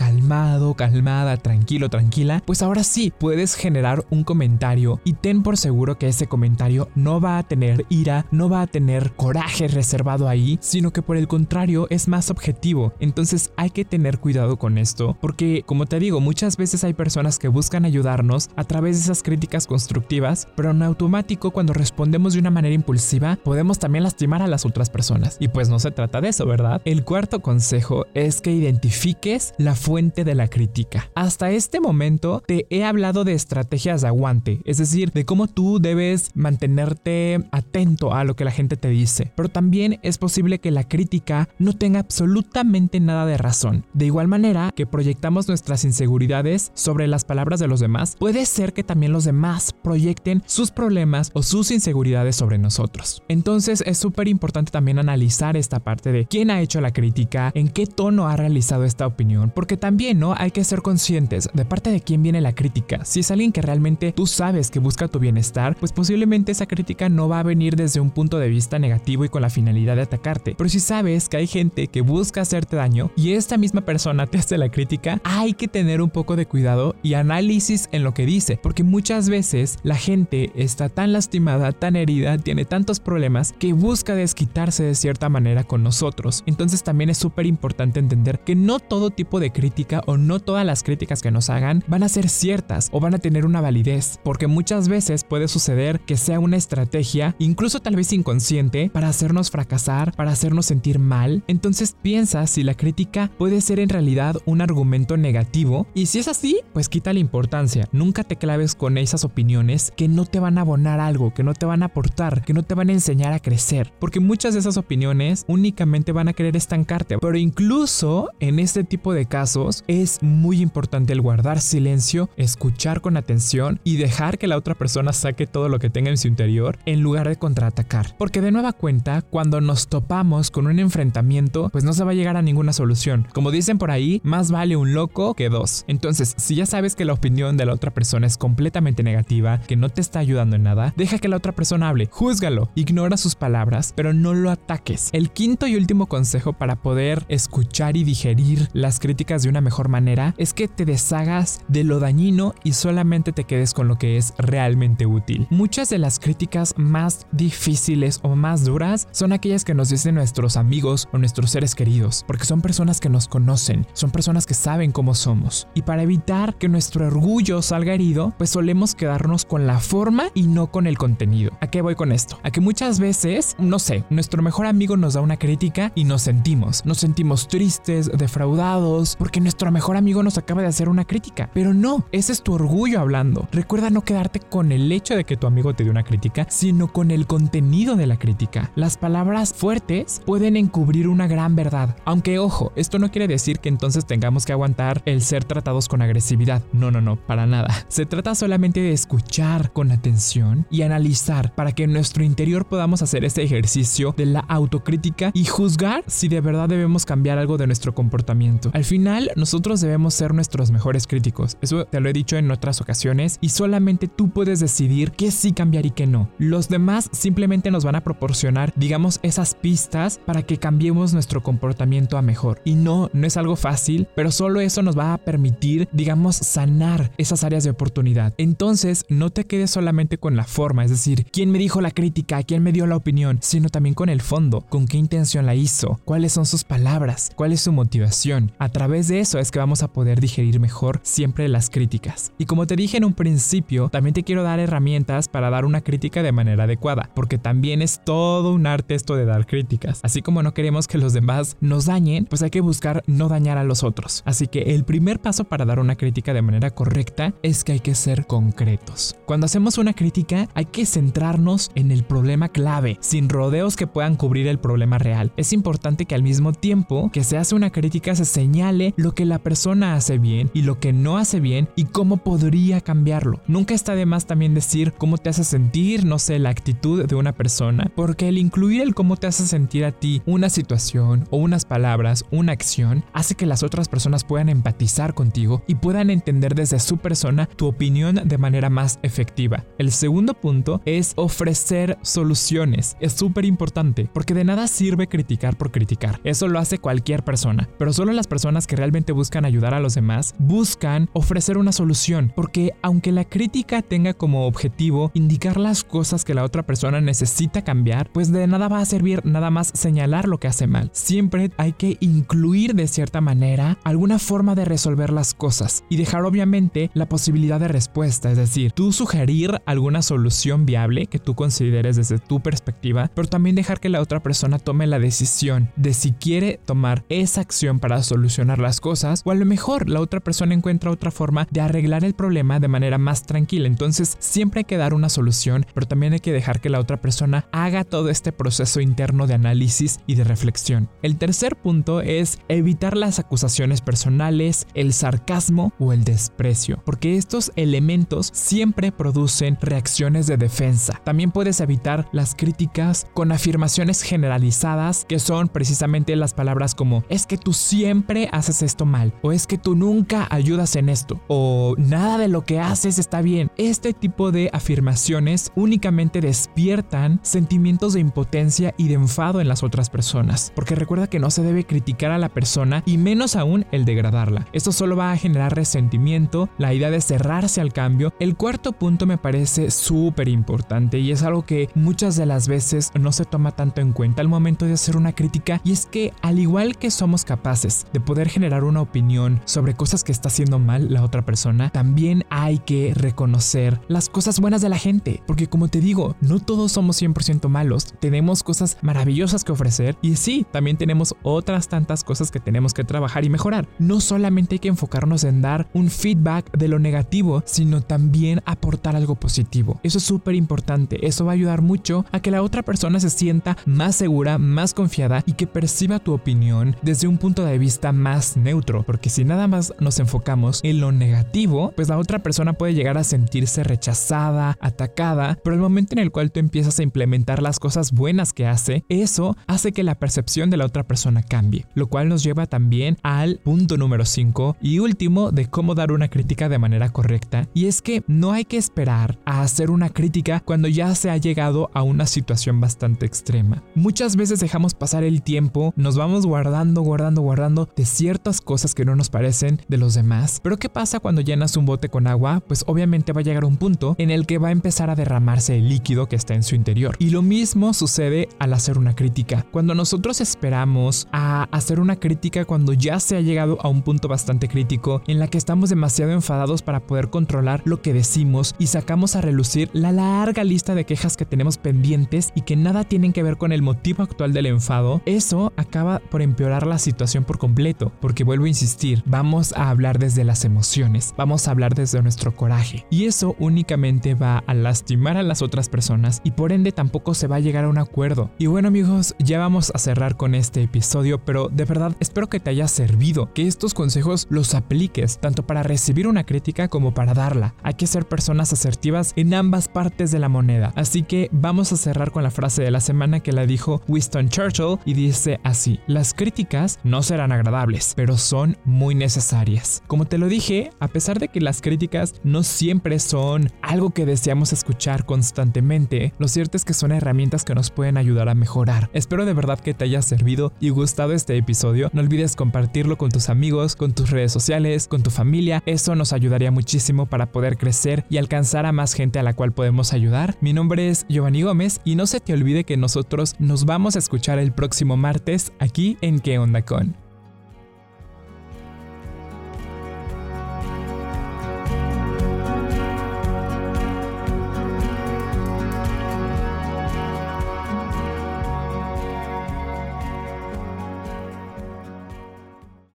calmada, 0.76 1.38
tranquilo, 1.38 1.90
tranquila, 1.90 2.42
pues 2.46 2.62
ahora 2.62 2.84
sí 2.84 3.12
puedes 3.18 3.56
generar 3.56 4.06
un 4.10 4.24
comentario 4.24 5.00
y 5.04 5.14
ten 5.14 5.44
por 5.44 5.58
seguro 5.58 5.98
que 5.98 6.08
ese 6.08 6.28
comentario 6.28 6.90
no 6.96 7.20
va 7.20 7.38
a 7.38 7.44
tener 7.44 7.86
ira, 7.90 8.26
no 8.32 8.50
va 8.50 8.62
a 8.62 8.68
tener 8.68 9.14
coraje 9.14 9.68
reservado 9.68 10.28
ahí, 10.28 10.58
sino 10.62 10.92
que 10.92 11.02
por 11.02 11.18
el 11.18 11.28
contrario 11.28 11.88
es 11.90 12.08
más 12.08 12.30
objetivo. 12.32 12.94
Entonces 13.00 13.52
hay 13.58 13.70
que 13.70 13.86
tener 13.86 14.20
cuidado 14.20 14.58
con 14.58 14.78
esto, 14.78 15.18
porque 15.20 15.64
como 15.66 15.86
te 15.86 16.00
digo, 16.00 16.20
muchas 16.22 16.58
veces 16.58 16.84
hay 16.84 16.94
personas 16.94 17.38
que 17.38 17.48
buscan 17.48 17.86
ayudarnos 17.86 18.50
a 18.56 18.64
través 18.64 18.98
de 18.98 19.04
esas 19.04 19.24
críticas 19.24 19.68
constructivas, 19.68 20.48
pero 20.56 20.72
en 20.72 20.84
automático 20.84 21.52
cuando 21.52 21.74
respondemos 21.74 22.34
de 22.34 22.40
una 22.40 22.52
manera 22.52 22.74
impulsiva, 22.76 23.38
podemos 23.44 23.80
también 23.80 24.04
lastimar 24.04 24.42
a 24.42 24.48
las 24.48 24.66
otras 24.66 24.90
personas. 24.90 25.38
Y 25.40 25.50
pues 25.50 25.70
no 25.70 25.80
se 25.80 25.92
trata 25.92 26.22
de 26.22 26.30
eso, 26.30 26.46
¿verdad? 26.46 26.82
El 26.86 27.04
cuarto 27.04 27.42
consejo 27.42 28.06
es 28.14 28.42
que 28.42 28.52
identifiques 28.52 29.54
la 29.58 29.76
fuente 29.76 30.24
de 30.24 30.35
la 30.36 30.48
crítica. 30.48 31.10
Hasta 31.15 31.51
este 31.51 31.80
momento 31.80 32.44
te 32.46 32.68
he 32.70 32.84
hablado 32.84 33.24
de 33.24 33.34
estrategias 33.34 34.01
de 34.01 34.08
aguante, 34.08 34.62
es 34.65 34.77
decir, 34.77 35.12
de 35.12 35.25
cómo 35.25 35.48
tú 35.48 35.80
debes 35.80 36.32
mantenerte 36.36 37.39
atento 37.51 38.13
a 38.13 38.24
lo 38.24 38.36
que 38.36 38.46
la 38.46 38.51
gente 38.51 38.77
te 38.77 38.89
dice, 38.89 39.32
pero 39.36 39.50
también 39.50 40.00
es 40.04 40.18
posible 40.18 40.60
que 40.60 40.72
la 40.72 40.88
crítica 40.88 41.50
no 41.58 41.74
tenga 41.74 42.00
absolutamente 42.00 43.00
nada 43.00 43.25
de 43.25 43.38
razón. 43.38 43.86
De 43.94 44.06
igual 44.06 44.27
manera, 44.27 44.72
que 44.75 44.86
proyectamos 44.86 45.48
nuestras 45.48 45.84
inseguridades 45.86 46.72
sobre 46.74 47.08
las 47.08 47.25
palabras 47.25 47.60
de 47.60 47.68
los 47.68 47.80
demás, 47.80 48.15
puede 48.20 48.46
ser 48.46 48.74
que 48.74 48.84
también 48.84 49.12
los 49.12 49.25
demás 49.25 49.74
proyecten 49.84 50.44
sus 50.46 50.72
problemas 50.72 51.32
o 51.34 51.44
sus 51.44 51.72
inseguridades 51.72 52.36
sobre 52.36 52.58
nosotros. 52.58 53.24
Entonces 53.27 53.84
es 53.86 53.98
súper 53.98 54.27
importante 54.27 54.72
también 54.72 55.00
analizar 55.00 55.58
esta 55.58 55.80
parte 55.80 56.12
de 56.12 56.25
quién 56.25 56.51
ha 56.51 56.62
hecho 56.62 56.82
la 56.82 56.92
crítica, 56.92 57.51
en 57.56 57.70
qué 57.70 57.86
tono 57.86 58.27
ha 58.27 58.36
realizado 58.36 58.84
esta 58.84 59.08
opinión, 59.08 59.51
porque 59.54 59.77
también 59.77 60.20
no 60.25 60.34
hay 60.36 60.50
que 60.50 60.63
ser 60.63 60.82
conscientes 60.82 61.48
de 61.53 61.65
parte 61.65 61.91
de 61.91 62.01
quién 62.01 62.24
viene 62.24 62.41
la 62.41 62.55
crítica. 62.55 63.05
Si 63.05 63.20
es 63.20 63.29
alguien 63.29 63.51
que 63.51 63.62
realmente 63.62 64.12
tú 64.12 64.25
sabes 64.25 64.72
que 64.72 64.79
busca 64.79 65.08
tu 65.08 65.20
bienestar, 65.20 65.77
pues 65.79 65.91
posiblemente 65.91 66.51
esa 66.51 66.65
crítica 66.65 67.10
no 67.10 67.29
va 67.29 67.41
a 67.41 67.44
venir 67.44 67.75
desde 67.75 68.00
un 68.00 68.10
punto 68.10 68.39
de 68.39 68.50
vista 68.50 68.79
negativo 68.79 69.24
y 69.24 69.29
con 69.29 69.44
la 69.44 69.51
finalidad 69.51 69.98
de 69.98 70.01
atacarte. 70.01 70.55
Pero 70.58 70.67
si 70.67 70.79
sabes 70.79 71.29
que 71.29 71.38
hay 71.38 71.46
gente 71.46 71.89
que 71.89 72.01
busca 72.01 72.41
hacerte 72.41 72.75
daño 72.75 73.12
y 73.15 73.34
esta 73.34 73.60
misma 73.60 73.82
persona 73.82 74.25
te 74.25 74.39
hace 74.39 74.58
la 74.58 74.70
crítica, 74.70 75.22
hay 75.24 75.53
que 75.53 75.67
tener 75.67 76.01
un 76.01 76.10
poco 76.10 76.36
de 76.36 76.48
cuidado 76.48 76.96
y 77.03 77.13
análisis 77.13 77.88
en 77.91 78.03
lo 78.03 78.15
que 78.15 78.25
dice, 78.25 78.58
porque 78.58 78.84
muchas 78.84 79.29
veces 79.29 79.77
la 79.84 79.96
gente 79.96 80.51
está 80.55 80.89
tan 80.89 81.13
lastimada, 81.13 81.72
tan 81.72 81.96
herida, 81.96 82.39
tiene 82.39 82.65
tantos 82.65 83.00
problemas 83.00 83.53
que 83.60 83.74
busca 83.74 84.15
desquitarse 84.15 84.82
de 84.82 84.96
cierta 84.96 85.29
manera 85.29 85.65
con 85.65 85.84
nosotros. 85.84 86.41
Entonces 86.48 86.82
también 86.82 87.12
es 87.12 87.20
súper 87.20 87.46
importante 87.46 88.00
entender 88.00 88.39
que 88.39 88.55
no 88.55 88.79
todo 88.79 89.12
tipo 89.12 89.39
de 89.39 89.51
crítica 89.51 90.01
o 90.08 90.14
no 90.17 90.39
todas 90.39 90.65
las 90.65 90.84
críticas 90.84 91.22
que 91.22 91.31
nos 91.31 91.50
hagan 91.50 91.84
van 91.88 92.03
a 92.03 92.10
ser 92.10 92.29
ciertas 92.29 92.89
o 92.91 93.00
van 93.00 93.15
a 93.15 93.19
tener 93.19 93.45
una 93.45 93.62
validez, 93.62 94.19
porque 94.24 94.48
muchas 94.48 94.88
veces 94.88 95.24
puede 95.24 95.48
suceder 95.48 96.00
que 96.01 96.17
sea 96.17 96.39
una 96.39 96.57
estrategia, 96.57 97.36
incluso 97.39 97.79
tal 97.79 97.95
vez 97.95 98.13
inconsciente, 98.13 98.89
para 98.93 99.10
hacernos 99.10 99.51
fracasar, 99.51 100.15
para 100.15 100.31
hacernos 100.31 100.65
sentir 100.65 101.00
mal. 101.00 101.43
Entonces 101.48 101.95
piensa 102.01 102.45
si 102.48 102.63
la 102.63 102.75
crítica 102.75 103.31
puede 103.38 103.62
ser 103.62 103.79
en 103.79 103.89
realidad 103.89 104.38
un 104.45 104.62
argumento 104.62 105.17
negativo 105.17 105.88
y 105.93 106.07
si 106.07 106.19
es 106.19 106.27
así, 106.27 106.62
pues 106.74 106.89
quita 106.89 107.13
la 107.13 107.19
importancia. 107.19 107.88
Nunca 107.91 108.24
te 108.24 108.36
claves 108.36 108.75
con 108.75 108.98
esas 108.98 109.24
opiniones 109.24 109.91
que 109.95 110.07
no 110.07 110.25
te 110.25 110.39
van 110.39 110.57
a 110.57 110.62
abonar 110.62 111.00
algo, 111.00 111.34
que 111.34 111.43
no 111.43 111.53
te 111.53 111.65
van 111.65 111.84
a 111.84 111.88
aportar, 111.88 112.43
que 112.43 112.53
no 112.53 112.63
te 112.63 112.75
van 112.75 112.89
a 112.89 112.93
enseñar 112.93 113.34
a 113.34 113.39
crecer, 113.39 113.93
porque 114.00 114.19
muchas 114.19 114.53
de 114.53 114.60
esas 114.60 114.77
opiniones 114.77 115.45
únicamente 115.48 116.12
van 116.12 116.27
a 116.27 116.34
querer 116.34 116.55
estancarte. 116.55 117.17
Pero 117.17 117.38
incluso 117.38 118.29
en 118.39 118.60
este 118.60 118.84
tipo 118.84 119.13
de 119.13 119.25
casos 119.25 119.84
es 119.88 120.05
muy 120.22 120.62
importante 120.62 121.14
el 121.14 121.22
guardar 121.22 121.62
silencio, 121.62 122.30
escuchar 122.38 123.02
con 123.02 123.18
atención 123.18 123.80
y 123.84 123.98
dejar 123.98 124.38
que 124.38 124.48
la 124.48 124.58
otra 124.58 124.76
persona 124.76 125.14
saque 125.14 125.48
todo 125.48 125.70
lo 125.70 125.80
que 125.80 125.90
tenga 125.90 126.10
en 126.10 126.18
su 126.18 126.28
interior 126.28 126.78
en 126.86 127.02
lugar 127.02 127.28
de 127.28 127.38
contraatacar. 127.38 128.16
Porque 128.18 128.42
de 128.42 128.52
nueva 128.52 128.74
cuenta, 128.74 129.22
cuando 129.22 129.62
nos 129.62 129.88
topamos 129.88 130.52
con 130.52 130.68
un 130.68 130.80
enfrentamiento, 130.80 131.70
pues 131.70 131.84
no 131.84 131.94
se 131.94 132.04
va 132.04 132.12
a 132.12 132.16
llegar 132.16 132.38
a 132.38 132.42
ninguna 132.42 132.74
solución. 132.74 133.28
Como 133.34 133.52
dicen 133.52 133.78
por 133.78 133.92
ahí, 133.92 134.22
más 134.24 134.52
vale 134.52 134.76
un 134.76 134.94
loco 134.94 135.34
que 135.34 135.50
dos. 135.50 135.86
Entonces, 135.88 136.34
si 136.38 136.56
ya 136.56 136.66
sabes 136.66 136.96
que 136.96 137.06
la 137.06 137.14
opinión 137.14 137.58
de 137.58 137.66
la 137.66 137.74
otra 137.74 137.94
persona 137.94 138.28
es 138.28 138.38
completamente 138.38 139.04
negativa, 139.04 139.60
que 139.62 139.76
no 139.76 139.90
te 139.90 140.02
está 140.02 140.20
ayudando 140.20 140.56
en 140.56 140.64
nada, 140.64 140.94
deja 140.98 141.18
que 141.18 141.28
la 141.28 141.38
otra 141.38 141.52
persona 141.52 141.90
hable, 141.90 142.08
júzgalo, 142.12 142.70
ignora 142.76 143.18
sus 143.18 143.36
palabras, 143.36 143.94
pero 143.96 144.14
no 144.14 144.34
lo 144.34 144.52
ataques. 144.52 145.10
El 145.14 145.32
quinto 145.32 145.68
y 145.68 145.76
último 145.76 146.08
consejo 146.08 146.54
para 146.54 146.76
poder 146.76 147.26
escuchar 147.30 147.98
y 147.98 148.04
digerir 148.04 148.70
las 148.74 149.00
críticas 149.00 149.44
de 149.44 149.50
una 149.50 149.62
mejor 149.62 149.90
manera 149.90 149.95
es 150.38 150.54
que 150.54 150.68
te 150.68 150.84
deshagas 150.84 151.62
de 151.70 151.86
lo 151.86 152.00
dañino 152.00 152.54
y 152.64 152.74
solamente 152.74 153.32
te 153.32 153.46
quedes 153.46 153.74
con 153.74 153.88
lo 153.88 153.98
que 153.98 154.18
es 154.18 154.34
realmente 154.38 155.06
útil. 155.06 155.48
Muchas 155.50 155.90
de 155.90 156.00
las 156.00 156.20
críticas 156.20 156.74
más 156.75 157.28
difíciles 157.32 158.20
o 158.24 158.36
más 158.36 158.66
duras 158.66 159.08
son 159.12 159.32
aquellas 159.32 159.64
que 159.64 159.74
nos 159.74 159.90
dicen 159.90 160.16
nuestros 160.16 160.58
amigos 160.58 161.08
o 161.14 161.18
nuestros 161.18 161.52
seres 161.52 161.75
queridos, 161.75 162.25
porque 162.28 162.44
son 162.44 162.62
personas 162.62 163.00
que 163.00 163.08
nos 163.08 163.30
conocen, 163.30 163.88
son 163.94 164.12
personas 164.12 164.46
que 164.46 164.54
saben 164.54 164.92
cómo 164.92 165.14
somos. 165.14 165.68
Y 165.74 165.84
para 165.84 166.04
evitar 166.04 166.58
que 166.58 166.68
nuestro 166.68 167.08
orgullo 167.08 167.62
salga 167.62 167.94
herido, 167.94 168.34
pues 168.38 168.50
solemos 168.50 168.96
quedarnos 168.96 169.46
con 169.46 169.66
la 169.66 169.80
forma 169.80 170.25
y 170.34 170.48
no 170.48 170.72
con 170.72 170.88
el 170.88 170.98
contenido. 170.98 171.54
¿A 171.62 171.68
qué 171.68 171.82
voy 171.82 171.96
con 171.96 172.12
esto? 172.12 172.38
A 172.44 172.52
que 172.52 172.60
muchas 172.60 173.00
veces, 173.00 173.56
no 173.60 173.80
sé, 173.80 174.04
nuestro 174.10 174.44
mejor 174.44 174.66
amigo 174.66 174.98
nos 174.98 175.14
da 175.14 175.22
una 175.22 175.38
crítica 175.38 175.94
y 175.96 176.04
nos 176.04 176.24
sentimos, 176.24 176.86
nos 176.86 176.98
sentimos 176.98 177.48
tristes, 177.48 178.12
defraudados, 178.12 179.16
porque 179.16 179.40
nuestro 179.40 179.72
mejor 179.72 179.85
amigo 179.94 180.24
nos 180.24 180.38
acaba 180.38 180.62
de 180.62 180.68
hacer 180.68 180.89
una 180.89 181.06
crítica. 181.06 181.50
Pero 181.54 181.74
no, 181.74 182.06
ese 182.12 182.32
es 182.32 182.42
tu 182.42 182.54
orgullo 182.54 183.00
hablando. 183.00 183.48
Recuerda 183.51 183.89
no 183.89 184.04
quedarte 184.04 184.39
con 184.39 184.72
el 184.72 184.92
hecho 184.92 185.15
de 185.15 185.24
que 185.24 185.38
tu 185.38 185.48
amigo 185.48 185.74
te 185.74 185.84
dio 185.84 185.92
una 185.92 186.04
crítica, 186.04 186.48
sino 186.50 186.92
con 186.92 187.12
el 187.12 187.27
contenido 187.27 187.96
de 187.96 188.08
la 188.08 188.18
crítica. 188.18 188.72
Las 188.75 188.98
palabras 188.98 189.54
fuertes 189.54 190.22
pueden 190.25 190.58
encubrir 190.58 191.08
una 191.08 191.27
gran 191.27 191.56
verdad. 191.56 191.96
Aunque 192.06 192.39
ojo, 192.39 192.72
esto 192.75 193.00
no 193.00 193.12
quiere 193.12 193.27
decir 193.27 193.60
que 193.60 193.70
entonces 193.70 194.06
tengamos 194.06 194.46
que 194.46 194.54
aguantar 194.54 195.01
el 195.06 195.22
ser 195.22 195.44
tratados 195.44 195.88
con 195.88 196.01
agresividad. 196.01 196.63
No, 196.74 196.92
no, 196.92 197.01
no, 197.01 197.15
para 197.15 197.46
nada. 197.46 197.86
Se 197.88 198.06
trata 198.06 198.34
solamente 198.36 198.80
de 198.80 198.92
escuchar 198.92 199.72
con 199.72 199.92
atención 199.92 200.65
y 200.70 200.82
analizar 200.82 201.54
para 201.54 201.72
que 201.74 201.84
en 201.84 201.94
nuestro 201.94 202.24
interior 202.24 202.65
podamos 202.65 203.01
hacer 203.01 203.25
este 203.25 203.44
ejercicio 203.44 204.13
de 204.18 204.25
la 204.25 204.39
autocrítica 204.39 205.32
y 205.34 205.46
juzgar 205.46 206.04
si 206.08 206.27
de 206.27 206.42
verdad 206.42 206.70
debemos 206.70 207.06
cambiar 207.06 207.38
algo 207.38 207.58
de 207.58 207.68
nuestro 207.68 207.94
comportamiento. 207.94 208.72
Al 208.74 208.86
final, 208.86 209.32
nosotros 209.36 209.75
debemos 209.82 210.13
ser 210.13 210.34
nuestros 210.34 210.72
mejores 210.72 211.08
críticos. 211.08 211.58
Eso 211.62 211.86
te 211.86 212.00
lo 212.00 212.10
he 212.10 212.13
dicho 212.13 212.38
en 212.38 212.51
otras 212.51 212.82
ocasiones 212.82 213.38
y 213.41 213.50
solamente 213.50 214.08
tú 214.08 214.29
puedes 214.29 214.60
decidir 214.60 215.12
qué 215.12 215.32
sí 215.32 215.51
cambiar 215.51 215.86
y 215.86 215.91
qué 215.91 216.08
no. 216.08 216.29
Los 216.38 216.70
demás 216.70 217.10
simplemente 217.12 217.72
nos 217.72 217.86
van 217.86 217.96
a 217.96 218.03
proporcionar, 218.03 218.74
digamos, 218.75 219.20
esas 219.24 219.55
pistas 219.55 220.20
para 220.25 220.44
que 220.44 220.58
cambiemos 220.58 221.13
nuestro 221.13 221.44
comportamiento 221.44 222.17
a 222.17 222.22
mejor. 222.22 222.62
Y 222.65 222.75
no, 222.75 223.10
no 223.13 223.27
es 223.27 223.38
algo 223.38 223.55
fácil, 223.55 224.08
pero 224.15 224.32
solo 224.32 224.62
eso 224.62 224.82
nos 224.82 224.98
va 224.98 225.13
a 225.13 225.17
permitir, 225.17 225.88
digamos, 225.91 226.36
sanar 226.36 227.12
esas 227.17 227.44
áreas 227.44 227.63
de 227.63 227.70
oportunidad. 227.70 228.34
Entonces, 228.38 229.05
no 229.10 229.29
te 229.29 229.46
quedes 229.46 229.72
solamente 229.72 230.17
con 230.17 230.36
la 230.36 230.46
forma, 230.46 230.84
es 230.84 230.91
decir, 230.91 231.25
quién 231.32 231.51
me 231.51 231.60
dijo 231.60 231.82
la 231.82 231.91
crítica, 231.91 232.44
quién 232.44 232.63
me 232.63 232.72
dio 232.72 232.88
la 232.88 232.96
opinión, 232.96 233.39
sino 233.41 233.70
también 233.70 233.96
con 233.96 234.10
el 234.10 234.22
fondo, 234.22 234.62
con 234.62 234.88
qué 234.88 234.98
intención 234.98 235.46
la 235.46 235.55
hizo, 235.55 236.00
cuáles 236.05 236.32
son 236.32 236.46
sus 236.46 236.63
palabras, 236.63 237.32
cuál 237.36 237.51
es 237.51 237.62
su 237.62 237.72
motivación. 237.72 238.51
A 238.60 238.70
través 238.70 239.08
de 239.08 239.20
eso 239.20 239.39
es 239.39 239.51
que 239.51 239.60
vamos 239.60 239.64
a 239.65 239.91
poder 239.91 240.19
digerir 240.19 240.60
mejor 240.60 241.00
siempre 241.03 241.48
las 241.48 241.69
críticas. 241.69 242.31
Y 242.38 242.45
como 242.45 242.67
te 242.67 242.75
dije 242.75 242.98
en 242.98 243.05
un 243.05 243.13
principio, 243.13 243.89
también 243.89 244.13
te 244.13 244.24
quiero 244.24 244.43
dar 244.43 244.60
herramientas 244.60 245.27
para 245.27 245.50
dar 245.50 245.65
una 245.65 245.81
crítica 245.81 246.24
de 246.24 246.31
manera 246.31 246.65
adecuada, 246.65 247.10
porque 247.15 247.38
también 247.38 247.81
es 247.81 248.01
todo 248.03 248.53
un 248.53 248.67
arte 248.67 248.95
esto 248.95 249.15
de 249.15 249.25
dar 249.25 249.45
críticas. 249.45 250.00
Así 250.03 250.22
como 250.22 250.43
no 250.43 250.53
queremos 250.53 250.88
que 250.88 250.98
los 250.98 251.13
demás 251.13 251.57
nos 251.62 251.86
dañen, 251.86 252.25
pues 252.25 252.41
hay 252.41 252.50
que 252.50 252.62
buscar 252.62 253.03
no 253.07 253.27
dañar 253.27 253.57
a 253.57 253.63
los 253.63 253.84
otros. 253.84 254.22
Así 254.25 254.48
que 254.48 254.75
el 254.75 254.84
primer 254.84 255.19
paso 255.19 255.43
para 255.45 255.65
dar 255.65 255.79
una 255.79 255.95
crítica 255.95 256.34
de 256.34 256.41
manera 256.41 256.72
correcta 256.72 257.34
es 257.41 257.63
que 257.63 257.74
hay 257.74 257.79
que 257.79 257.95
ser 257.95 258.27
concretos. 258.27 259.15
Cuando 259.25 259.45
hacemos 259.45 259.77
una 259.77 259.93
crítica 259.93 260.48
hay 260.53 260.65
que 260.65 260.86
centrarnos 260.86 261.72
en 261.75 261.91
el 261.91 262.03
problema 262.03 262.50
clave, 262.50 262.98
sin 263.01 263.29
rodeos 263.29 263.75
que 263.75 263.88
puedan 263.88 264.15
cubrir 264.15 264.48
el 264.48 264.60
problema 264.60 264.98
real. 264.98 265.31
Es 265.38 265.53
importante 265.53 266.05
que 266.05 266.15
al 266.15 266.24
mismo 266.24 266.53
tiempo 266.53 267.10
que 267.12 267.24
se 267.24 267.38
hace 267.38 267.55
una 267.55 267.72
crítica 267.72 268.15
se 268.15 268.25
señale 268.25 268.93
lo 268.98 269.13
que 269.13 269.25
la 269.25 269.39
persona 269.46 269.94
hace 269.94 270.18
bien 270.18 270.50
y 270.56 270.64
lo 270.64 270.80
que 270.80 270.92
no 270.92 271.20
hace 271.20 271.40
bien 271.40 271.70
y 271.75 271.86
cómo 271.86 272.18
podría 272.18 272.82
cambiarlo. 272.82 273.42
Nunca 273.48 273.75
está 273.75 273.94
de 273.94 274.08
más 274.08 274.25
también 274.25 274.56
decir 274.56 274.92
cómo 274.98 275.20
te 275.20 275.30
hace 275.30 275.44
sentir, 275.44 276.04
no 276.04 276.18
sé, 276.18 276.40
la 276.40 276.50
actitud 276.50 277.06
de 277.06 277.14
una 277.14 277.32
persona, 277.32 277.92
porque 277.96 278.28
el 278.28 278.40
incluir 278.40 278.82
el 278.82 278.96
cómo 278.96 279.18
te 279.18 279.28
hace 279.28 279.46
sentir 279.46 279.86
a 279.86 279.92
ti 279.92 280.24
una 280.25 280.50
situación 280.50 281.28
o 281.30 281.38
unas 281.38 281.64
palabras, 281.64 282.25
una 282.32 282.54
acción, 282.54 283.06
hace 283.14 283.36
que 283.36 283.46
las 283.46 283.62
otras 283.62 283.88
personas 283.88 284.24
puedan 284.24 284.50
empatizar 284.50 285.14
contigo 285.14 285.62
y 285.68 285.75
puedan 285.75 286.10
entender 286.10 286.56
desde 286.56 286.80
su 286.80 286.98
persona 286.98 287.46
tu 287.46 287.68
opinión 287.68 288.22
de 288.25 288.38
manera 288.40 288.72
más 288.72 288.98
efectiva. 289.04 289.64
El 289.78 289.92
segundo 289.92 290.34
punto 290.34 290.82
es 290.86 291.14
ofrecer 291.18 292.00
soluciones. 292.02 292.98
Es 293.00 293.14
súper 293.14 293.46
importante 293.46 294.10
porque 294.12 294.34
de 294.34 294.44
nada 294.44 294.68
sirve 294.68 295.08
criticar 295.08 295.56
por 295.56 295.70
criticar. 295.70 296.20
Eso 296.24 296.48
lo 296.48 296.58
hace 296.58 296.80
cualquier 296.80 297.24
persona, 297.24 297.70
pero 297.78 297.94
solo 297.94 298.12
las 298.12 298.25
personas 298.25 298.66
que 298.66 298.75
realmente 298.75 299.12
buscan 299.12 299.35
ayudar 299.44 299.74
a 299.74 299.82
los 299.82 299.96
demás 299.96 300.36
buscan 300.39 301.10
ofrecer 301.12 301.58
una 301.58 301.74
solución, 301.74 302.32
porque 302.36 302.72
aunque 302.82 303.12
la 303.12 303.25
crítica 303.25 303.82
tenga 303.82 304.13
como 304.13 304.48
objetivo 304.48 305.12
indicar 305.13 305.58
las 305.58 305.84
cosas 305.84 306.24
que 306.24 306.34
la 306.34 306.44
otra 306.44 306.63
persona 306.63 307.01
necesita 307.01 307.63
cambiar, 307.63 308.10
pues 308.12 308.32
de 308.32 308.48
nada 308.48 308.70
va 308.70 308.80
a 308.80 308.86
servir 308.86 309.25
nada 309.25 309.50
más 309.50 309.72
señalar 309.74 310.27
lo 310.27 310.39
que 310.39 310.48
hace 310.48 310.68
mal. 310.68 310.89
Siempre 310.94 311.51
hay 311.58 311.74
que 311.74 311.98
incluir 312.00 312.75
de 312.75 312.88
cierta 312.88 313.20
manera 313.20 313.77
alguna 313.84 314.20
forma 314.20 314.56
de 314.56 314.65
resolver 314.65 315.12
las 315.12 315.34
cosas 315.34 315.84
y 315.89 315.98
dejar 315.98 316.24
obviamente 316.24 316.92
la 316.94 317.10
posibilidad 317.10 317.60
de 317.60 317.68
respuesta, 317.68 318.32
es 318.32 318.38
decir, 318.38 318.72
tú 318.72 318.92
sugerir 318.92 319.62
alguna 319.65 320.01
solución 320.01 320.65
viable 320.65 321.08
que 321.08 321.20
tú 321.20 321.36
consideres 321.36 321.96
desde 321.96 322.20
tu 322.20 322.39
perspectiva, 322.39 323.10
pero 323.13 323.27
también 323.27 323.56
dejar 323.56 323.80
que 323.80 323.89
la 323.89 324.01
otra 324.01 324.22
persona 324.22 324.60
tome 324.60 324.88
la 324.88 325.00
decisión 325.00 325.72
de 325.75 325.94
si 325.94 326.12
quiere 326.12 326.60
tomar 326.65 327.06
esa 327.10 327.42
acción 327.42 327.80
para 327.80 328.04
solucionar 328.04 328.60
las 328.60 328.80
cosas 328.80 329.24
o 329.25 329.32
a 329.32 329.36
lo 329.36 329.46
mejor 329.46 329.89
la 329.89 330.00
otra 330.00 330.20
persona 330.20 330.53
encuentra 330.53 330.91
otra 330.91 331.12
forma 331.12 331.48
de 331.51 331.60
arreglar 331.60 332.03
el 332.05 332.13
problema 332.13 332.60
de 332.60 332.67
manera 332.67 332.98
más 332.98 333.24
tranquila. 333.24 333.67
Entonces 333.67 334.15
siempre 334.20 334.60
hay 334.60 334.65
que 334.65 334.77
dar 334.77 334.94
una 334.94 335.10
solución, 335.10 335.65
pero 335.74 335.88
también 335.88 336.13
hay 336.13 336.20
que 336.20 336.32
dejar 336.32 336.62
que 336.62 336.70
la 336.70 336.79
otra 336.79 337.01
persona 337.01 337.48
haga 337.51 337.84
todo 337.84 338.10
este 338.10 338.32
proceso 338.32 338.79
interno 338.82 339.25
de 339.25 339.34
análisis 339.34 340.00
y 340.05 340.15
de 340.15 340.24
reflexión. 340.24 340.89
El 341.01 341.17
tercer 341.17 341.55
punto 341.55 342.01
es 342.01 342.39
evitar 342.48 342.96
las 342.96 343.17
acusaciones 343.17 343.82
personales, 343.82 344.67
el 344.75 344.94
sarcasmo 344.94 345.74
o 345.79 345.91
el 345.91 346.03
desprecio, 346.03 346.82
porque 346.86 347.17
estos 347.17 347.51
elementos 347.55 348.29
siempre 348.32 348.91
producen 348.91 349.58
reacciones 349.60 350.27
de 350.27 350.38
defensa. 350.38 351.01
También 351.03 351.32
puedes 351.32 351.60
evitar 351.62 352.08
las 352.12 352.36
críticas 352.36 353.08
con 353.15 353.32
afirmaciones 353.32 354.03
generalizadas 354.03 355.05
que 355.05 355.17
son 355.17 355.48
precisamente 355.48 356.15
las 356.15 356.36
palabras 356.36 356.75
como 356.75 357.03
es 357.10 357.25
que 357.25 357.38
tú 357.38 357.53
siempre 357.53 358.29
haces 358.32 358.62
esto 358.62 358.86
mal 358.86 359.14
o 359.22 359.31
es 359.31 359.48
que 359.48 359.57
tú 359.57 359.75
nunca 359.75 360.27
ayudas 360.29 360.75
en 360.75 360.89
esto 360.89 361.19
o 361.27 361.75
nada 361.77 362.17
de 362.17 362.27
lo 362.27 362.43
que 362.43 362.60
haces 362.60 363.00
está 363.00 363.22
bien. 363.22 363.51
Este 363.57 363.93
tipo 363.93 364.31
de 364.31 364.50
afirmaciones 364.53 365.51
únicamente 365.55 366.22
despiertan 366.22 367.19
sentimientos 367.24 367.93
de 367.93 368.00
impotencia 368.00 368.74
y 368.77 368.88
de 368.88 368.95
enfado 368.95 369.41
en 369.41 369.48
las 369.48 369.63
otras 369.63 369.89
personas, 369.89 370.51
porque 370.55 370.75
recuerda 370.75 371.07
que 371.07 371.19
no 371.19 371.31
se 371.31 371.43
debe 371.43 371.65
criticar 371.65 372.12
a 372.12 372.17
la 372.17 372.29
persona 372.29 372.84
y 372.86 372.98
menos 372.98 373.36
aún 373.36 373.65
el 373.72 373.86
degradarla. 373.86 374.48
Esto 374.53 374.72
solo 374.72 374.95
va 374.95 375.12
a 375.12 375.17
generar 375.17 375.55
resentimiento, 375.55 376.50
la 376.57 376.74
idea 376.74 376.91
de 376.91 377.01
cerrarse 377.01 377.62
al 377.62 377.74
cambio. 377.74 378.13
El 378.19 378.36
cuarto 378.36 378.74
punto 378.74 379.05
me 379.05 379.17
parece 379.17 379.72
súper 379.72 380.27
importante 380.27 381.00
y 381.00 381.12
es 381.12 381.24
algo 381.24 381.45
que 381.45 381.69
muchas 381.75 382.15
de 382.15 382.25
las 382.25 382.48
veces 382.48 382.91
no 383.00 383.12
se 383.12 383.25
toma 383.25 383.51
tanto 383.51 383.81
en 383.81 383.93
cuenta 383.93 384.22
al 384.22 384.27
momento 384.27 384.65
de 384.65 384.74
hacer 384.74 384.98
una 384.98 385.13
crítica 385.13 385.62
y 385.63 385.72
es 385.72 385.86
que 385.86 386.13
al 386.22 386.39
igual 386.39 386.77
que 386.77 386.91
somos 386.91 387.25
capaces 387.25 387.86
de 387.93 388.00
poder 388.00 388.29
generar 388.29 388.63
una 388.63 388.81
opinión 388.81 389.05
sobre 389.46 389.76
cosas 389.76 390.04
que 390.04 390.12
está 390.12 390.30
haciendo 390.30 390.58
mal 390.58 390.92
la 390.92 391.04
otra 391.04 391.24
persona, 391.26 391.70
también 391.70 392.26
hay 392.30 392.58
que 392.58 392.92
reconocer 392.96 393.80
las 393.88 394.10
cosas 394.10 394.40
buenas 394.40 394.62
de 394.62 394.70
la 394.70 394.80
gente, 394.80 395.22
porque 395.28 395.48
como 395.48 395.68
te 395.68 395.80
digo, 395.80 396.16
no 396.22 396.40
todos 396.40 396.72
somos 396.72 397.00
100% 397.02 397.48
malos, 397.48 397.94
tenemos 398.00 398.42
cosas 398.42 398.78
maravillosas 398.82 399.44
que 399.44 399.52
ofrecer 399.52 399.96
y 400.02 400.16
sí, 400.16 400.46
también 400.52 400.78
tenemos 400.78 401.16
otras 401.22 401.68
tantas 401.68 402.04
cosas 402.04 402.32
que 402.32 402.40
tenemos 402.40 402.74
que 402.74 402.84
trabajar 402.84 403.26
y 403.26 403.30
mejorar. 403.30 403.68
No 403.78 404.02
solamente 404.02 404.56
hay 404.56 404.60
que 404.60 404.70
enfocarnos 404.70 405.24
en 405.24 405.42
dar 405.42 405.68
un 405.74 405.90
feedback 405.90 406.52
de 406.58 406.68
lo 406.68 406.80
negativo, 406.80 407.44
sino 407.46 407.82
también 407.82 408.42
aportar 408.46 408.96
algo 408.96 409.16
positivo. 409.16 409.80
Eso 409.84 410.00
es 410.00 410.04
súper 410.04 410.34
importante, 410.34 411.06
eso 411.06 411.26
va 411.26 411.32
a 411.32 411.36
ayudar 411.36 411.62
mucho 411.62 412.06
a 412.12 412.22
que 412.22 412.32
la 412.32 412.42
otra 412.42 412.64
persona 412.64 413.00
se 413.00 413.12
sienta 413.12 413.56
más 413.66 413.96
segura, 413.96 414.40
más 414.40 414.74
confiada 414.74 415.24
y 415.28 415.34
que 415.34 415.48
perciba 415.48 416.00
tu 416.00 416.14
opinión 416.14 416.76
desde 416.82 417.08
un 417.08 417.20
punto 417.20 417.46
de 417.46 417.60
vista 417.60 417.92
más 417.92 418.36
neutro, 418.38 418.84
porque 418.96 419.10
si 419.10 419.25
nada 419.25 419.50
más 419.50 419.74
nos 419.82 420.00
enfocamos 420.00 420.62
en 420.64 420.80
lo 420.80 420.94
negativo, 420.94 421.74
pues 421.75 421.90
la 421.90 421.98
otra 421.98 422.20
persona 422.20 422.54
puede 422.54 422.74
llegar 422.74 422.98
a 422.98 423.04
sentirse 423.04 423.62
rechazada, 423.62 424.58
atacada, 424.62 425.38
pero 425.44 425.54
el 425.54 425.62
momento 425.62 425.96
en 425.96 426.00
el 426.00 426.14
cual 426.14 426.32
tú 426.32 426.40
empiezas 426.40 426.80
a 426.80 426.84
implementar 426.84 427.42
las 427.42 427.60
cosas 427.60 427.92
buenas 427.92 428.32
que 428.32 428.48
hace, 428.48 428.86
eso 428.88 429.36
hace 429.48 429.74
que 429.74 429.84
la 429.84 429.96
percepción 429.96 430.50
de 430.50 430.56
la 430.56 430.66
otra 430.66 430.88
persona 430.88 431.24
cambie, 431.24 431.66
lo 431.74 431.88
cual 431.88 432.08
nos 432.08 432.24
lleva 432.24 432.46
también 432.46 432.98
al 433.04 433.42
punto 433.44 433.75
número 433.75 434.06
5 434.06 434.56
y 434.62 434.80
último 434.80 435.32
de 435.32 435.48
cómo 435.48 435.75
dar 435.75 435.92
una 435.92 436.08
crítica 436.08 436.48
de 436.48 436.58
manera 436.58 436.88
correcta, 436.88 437.50
y 437.54 437.66
es 437.66 437.82
que 437.82 438.02
no 438.08 438.32
hay 438.32 438.46
que 438.46 438.56
esperar 438.56 439.20
a 439.25 439.42
hacer 439.42 439.72
una 439.72 439.90
crítica 439.90 440.40
cuando 440.40 440.70
ya 440.70 440.96
se 440.96 441.10
ha 441.10 441.18
llegado 441.18 441.70
a 441.74 441.84
una 441.84 442.06
situación 442.06 442.62
bastante 442.62 443.06
extrema. 443.06 443.62
Muchas 443.75 444.16
veces 444.16 444.40
dejamos 444.40 444.74
pasar 444.74 445.04
el 445.04 445.22
tiempo, 445.22 445.74
nos 445.75 445.98
vamos 445.98 446.25
guardando, 446.25 446.82
guardando, 446.82 447.22
guardando 447.22 447.68
de 447.75 447.84
ciertas 447.84 448.40
cosas 448.40 448.74
que 448.74 448.85
no 448.86 448.96
nos 448.96 449.10
parecen 449.10 449.62
de 449.68 449.77
los 449.77 449.94
demás, 449.94 450.39
pero 450.44 450.58
¿qué 450.58 450.70
pasa 450.70 451.00
cuando 451.00 451.22
llenas 451.22 451.58
un 451.58 451.65
bote 451.65 451.89
con 451.89 452.08
agua? 452.08 452.42
Pues 452.48 452.63
obviamente 452.68 453.13
va 453.13 453.22
a 453.22 453.24
llegar 453.24 453.46
un 453.46 453.58
punto 453.58 453.96
en 453.98 454.12
el 454.12 454.25
que 454.25 454.38
va 454.38 454.50
a 454.50 454.51
empezar 454.51 454.89
a 454.89 454.96
derramarse 454.96 455.58
el 455.58 455.70
líquido 455.70 456.08
que 456.08 456.15
está 456.15 456.34
en 456.34 456.44
su 456.44 456.56
interior. 456.56 456.96
Y 457.00 457.10
lo 457.10 457.22
mismo 457.22 457.74
sucede 457.74 458.30
al 458.39 458.54
hacer 458.54 458.77
una 458.77 458.96
crítica. 458.96 459.46
Cuando 459.51 459.75
nosotros 459.75 460.22
esperamos 460.22 461.08
a 461.12 461.44
hacer 461.51 461.80
una 461.80 461.98
crítica 461.98 462.46
cuando 462.46 462.74
ya 462.74 463.00
se 463.00 463.18
ha 463.18 463.22
llegado 463.22 463.58
a 463.62 463.68
un 463.68 463.82
punto 463.82 464.08
bastante 464.08 464.48
crítico 464.48 465.01
en 465.08 465.20
la 465.20 465.27
que 465.27 465.38
estamos 465.38 465.69
demasiado 465.69 466.12
enfadados 466.12 466.62
para 466.62 466.82
poder 466.82 467.10
controlar 467.10 467.62
lo 467.65 467.82
que 467.82 467.93
decimos 467.93 468.56
y 468.60 468.67
sacamos 468.67 469.15
a 469.15 469.21
relucir 469.21 469.69
la 469.74 469.91
larga 469.91 470.43
lista 470.43 470.76
de 470.76 470.86
quejas 470.86 471.17
que 471.17 471.26
tenemos 471.26 471.58
pendientes 471.58 472.32
y 472.36 472.41
que 472.41 472.56
nada 472.56 472.84
tienen 472.84 473.13
que 473.13 473.24
ver 473.24 473.38
con 473.38 473.52
el 473.52 473.62
motivo 473.62 474.04
actual 474.04 474.34
del 474.34 474.45
enfado, 474.45 475.02
eso 475.06 475.54
acaba 475.58 476.00
por 476.00 476.21
empeorar 476.21 476.67
la 476.67 476.80
situación 476.80 477.24
por 477.24 477.38
completo, 477.38 477.91
porque 478.02 478.24
vuelvo 478.24 478.45
a 478.45 478.50
insistir, 478.50 478.75
vamos 479.06 479.54
a 479.54 479.70
hablar 479.70 480.00
desde 480.00 480.24
las 480.24 480.46
emociones, 480.46 481.14
vamos 481.18 481.48
a 481.48 481.52
hablar 481.52 481.76
desde 481.76 482.02
nuestro 482.02 482.36
coraje 482.36 482.86
y 482.90 483.06
eso 483.06 483.36
únicamente 483.40 484.16
va 484.16 484.40
a 484.40 484.54
lastimar 484.54 485.18
a 485.18 485.24
las 485.24 485.42
otras 485.42 485.70
personas 485.70 486.22
y 486.24 486.32
por 486.32 486.52
ende 486.52 486.72
tampoco 486.72 487.14
se 487.14 487.28
va 487.28 487.38
a 487.38 487.40
llegar 487.40 487.66
a 487.66 487.70
un 487.70 487.78
acuerdo. 487.78 488.32
Y 488.38 488.48
bueno 488.48 488.68
amigos, 488.68 489.16
ya 489.20 489.40
vamos 489.40 489.72
a 489.74 489.80
cerrar 489.80 490.18
con 490.18 490.36
este 490.36 490.64
episodio, 490.64 491.24
pero 491.24 491.50
de 491.50 491.66
verdad 491.66 491.96
espero 492.00 492.28
que 492.28 492.40
te 492.40 492.50
haya 492.50 492.68
servido, 492.68 493.32
que 493.34 493.48
estos 493.48 493.74
consejos 493.74 494.28
los 494.30 494.54
apliques 494.54 495.20
tanto 495.20 495.46
para 495.48 495.64
recibir 495.64 496.08
una 496.08 496.26
crítica 496.26 496.68
como 496.68 496.94
para 496.94 497.14
darla. 497.14 497.56
Hay 497.64 497.76
que 497.76 497.88
ser 497.88 498.06
personas 498.08 498.52
asertivas 498.54 499.14
en 499.16 499.34
ambas 499.34 499.68
partes 499.68 500.12
de 500.12 500.20
la 500.20 500.30
moneda. 500.30 500.74
Así 500.76 501.04
que 501.04 501.30
vamos 501.32 501.72
a 501.72 501.78
cerrar 501.78 502.12
con 502.12 502.24
la 502.24 502.32
frase 502.32 502.62
de 502.64 502.72
la 502.72 502.82
semana 502.82 503.22
que 503.22 503.32
la 503.32 503.46
dijo 503.46 503.82
Winston 503.88 504.30
Churchill 504.30 504.80
y 504.86 504.94
dice 504.94 505.40
así, 505.44 505.80
las 505.88 506.14
críticas 506.14 506.80
no 506.84 507.02
serán 507.04 507.32
agradables, 507.32 507.94
pero 507.96 508.18
muy 508.63 508.96
necesarias. 508.96 509.84
Como 509.88 510.06
te 510.06 510.18
lo 510.18 510.28
dije, 510.28 510.72
a 510.80 510.88
pesar 510.88 511.20
de 511.20 511.28
que 511.28 511.41
las 511.41 511.62
críticas 511.62 512.15
no 512.24 512.44
siempre 512.44 513.00
son 513.00 513.52
algo 513.62 513.91
que 513.91 514.06
deseamos 514.06 514.54
escuchar 514.54 515.06
constantemente, 515.06 516.13
lo 516.18 516.28
cierto 516.28 516.58
es 516.58 516.65
que 516.65 516.74
son 516.74 516.91
herramientas 516.91 517.44
que 517.44 517.56
nos 517.56 517.72
pueden 517.72 517.98
ayudar 517.98 518.30
a 518.30 518.36
mejorar. 518.36 518.89
Espero 518.94 519.26
de 519.26 519.34
verdad 519.34 519.60
que 519.60 519.74
te 519.74 519.86
haya 519.86 520.02
servido 520.02 520.54
y 520.60 520.70
gustado 520.70 521.13
este 521.13 521.38
episodio. 521.38 521.89
No 521.94 522.02
olvides 522.02 522.36
compartirlo 522.36 522.98
con 522.98 523.12
tus 523.12 523.30
amigos, 523.30 523.76
con 523.76 523.94
tus 523.94 524.10
redes 524.10 524.32
sociales, 524.32 524.88
con 524.88 525.04
tu 525.04 525.10
familia. 525.10 525.62
Eso 525.65 525.96
nos 525.96 526.13
ayudaría 526.13 526.52
muchísimo 526.52 527.06
para 527.06 527.32
poder 527.32 527.58
crecer 527.58 528.06
y 528.10 528.18
alcanzar 528.18 528.65
a 528.65 528.72
más 528.72 528.94
gente 528.94 529.20
a 529.20 529.24
la 529.24 529.34
cual 529.34 529.54
podemos 529.54 529.94
ayudar. 529.94 530.36
Mi 530.41 530.54
nombre 530.54 530.89
es 530.89 531.06
Giovanni 531.08 531.44
Gómez 531.44 531.82
y 531.86 531.96
no 531.96 532.08
se 532.08 532.20
te 532.20 532.34
olvide 532.34 532.63
que 532.63 532.78
nosotros 532.78 533.36
nos 533.39 533.65
vamos 533.65 533.96
a 533.96 534.00
escuchar 534.00 534.39
el 534.39 534.52
próximo 534.52 534.98
martes 534.98 535.52
aquí 535.60 535.98
en 536.02 536.20
¿Qué 536.20 536.39
onda 536.39 536.63
con? 536.63 537.05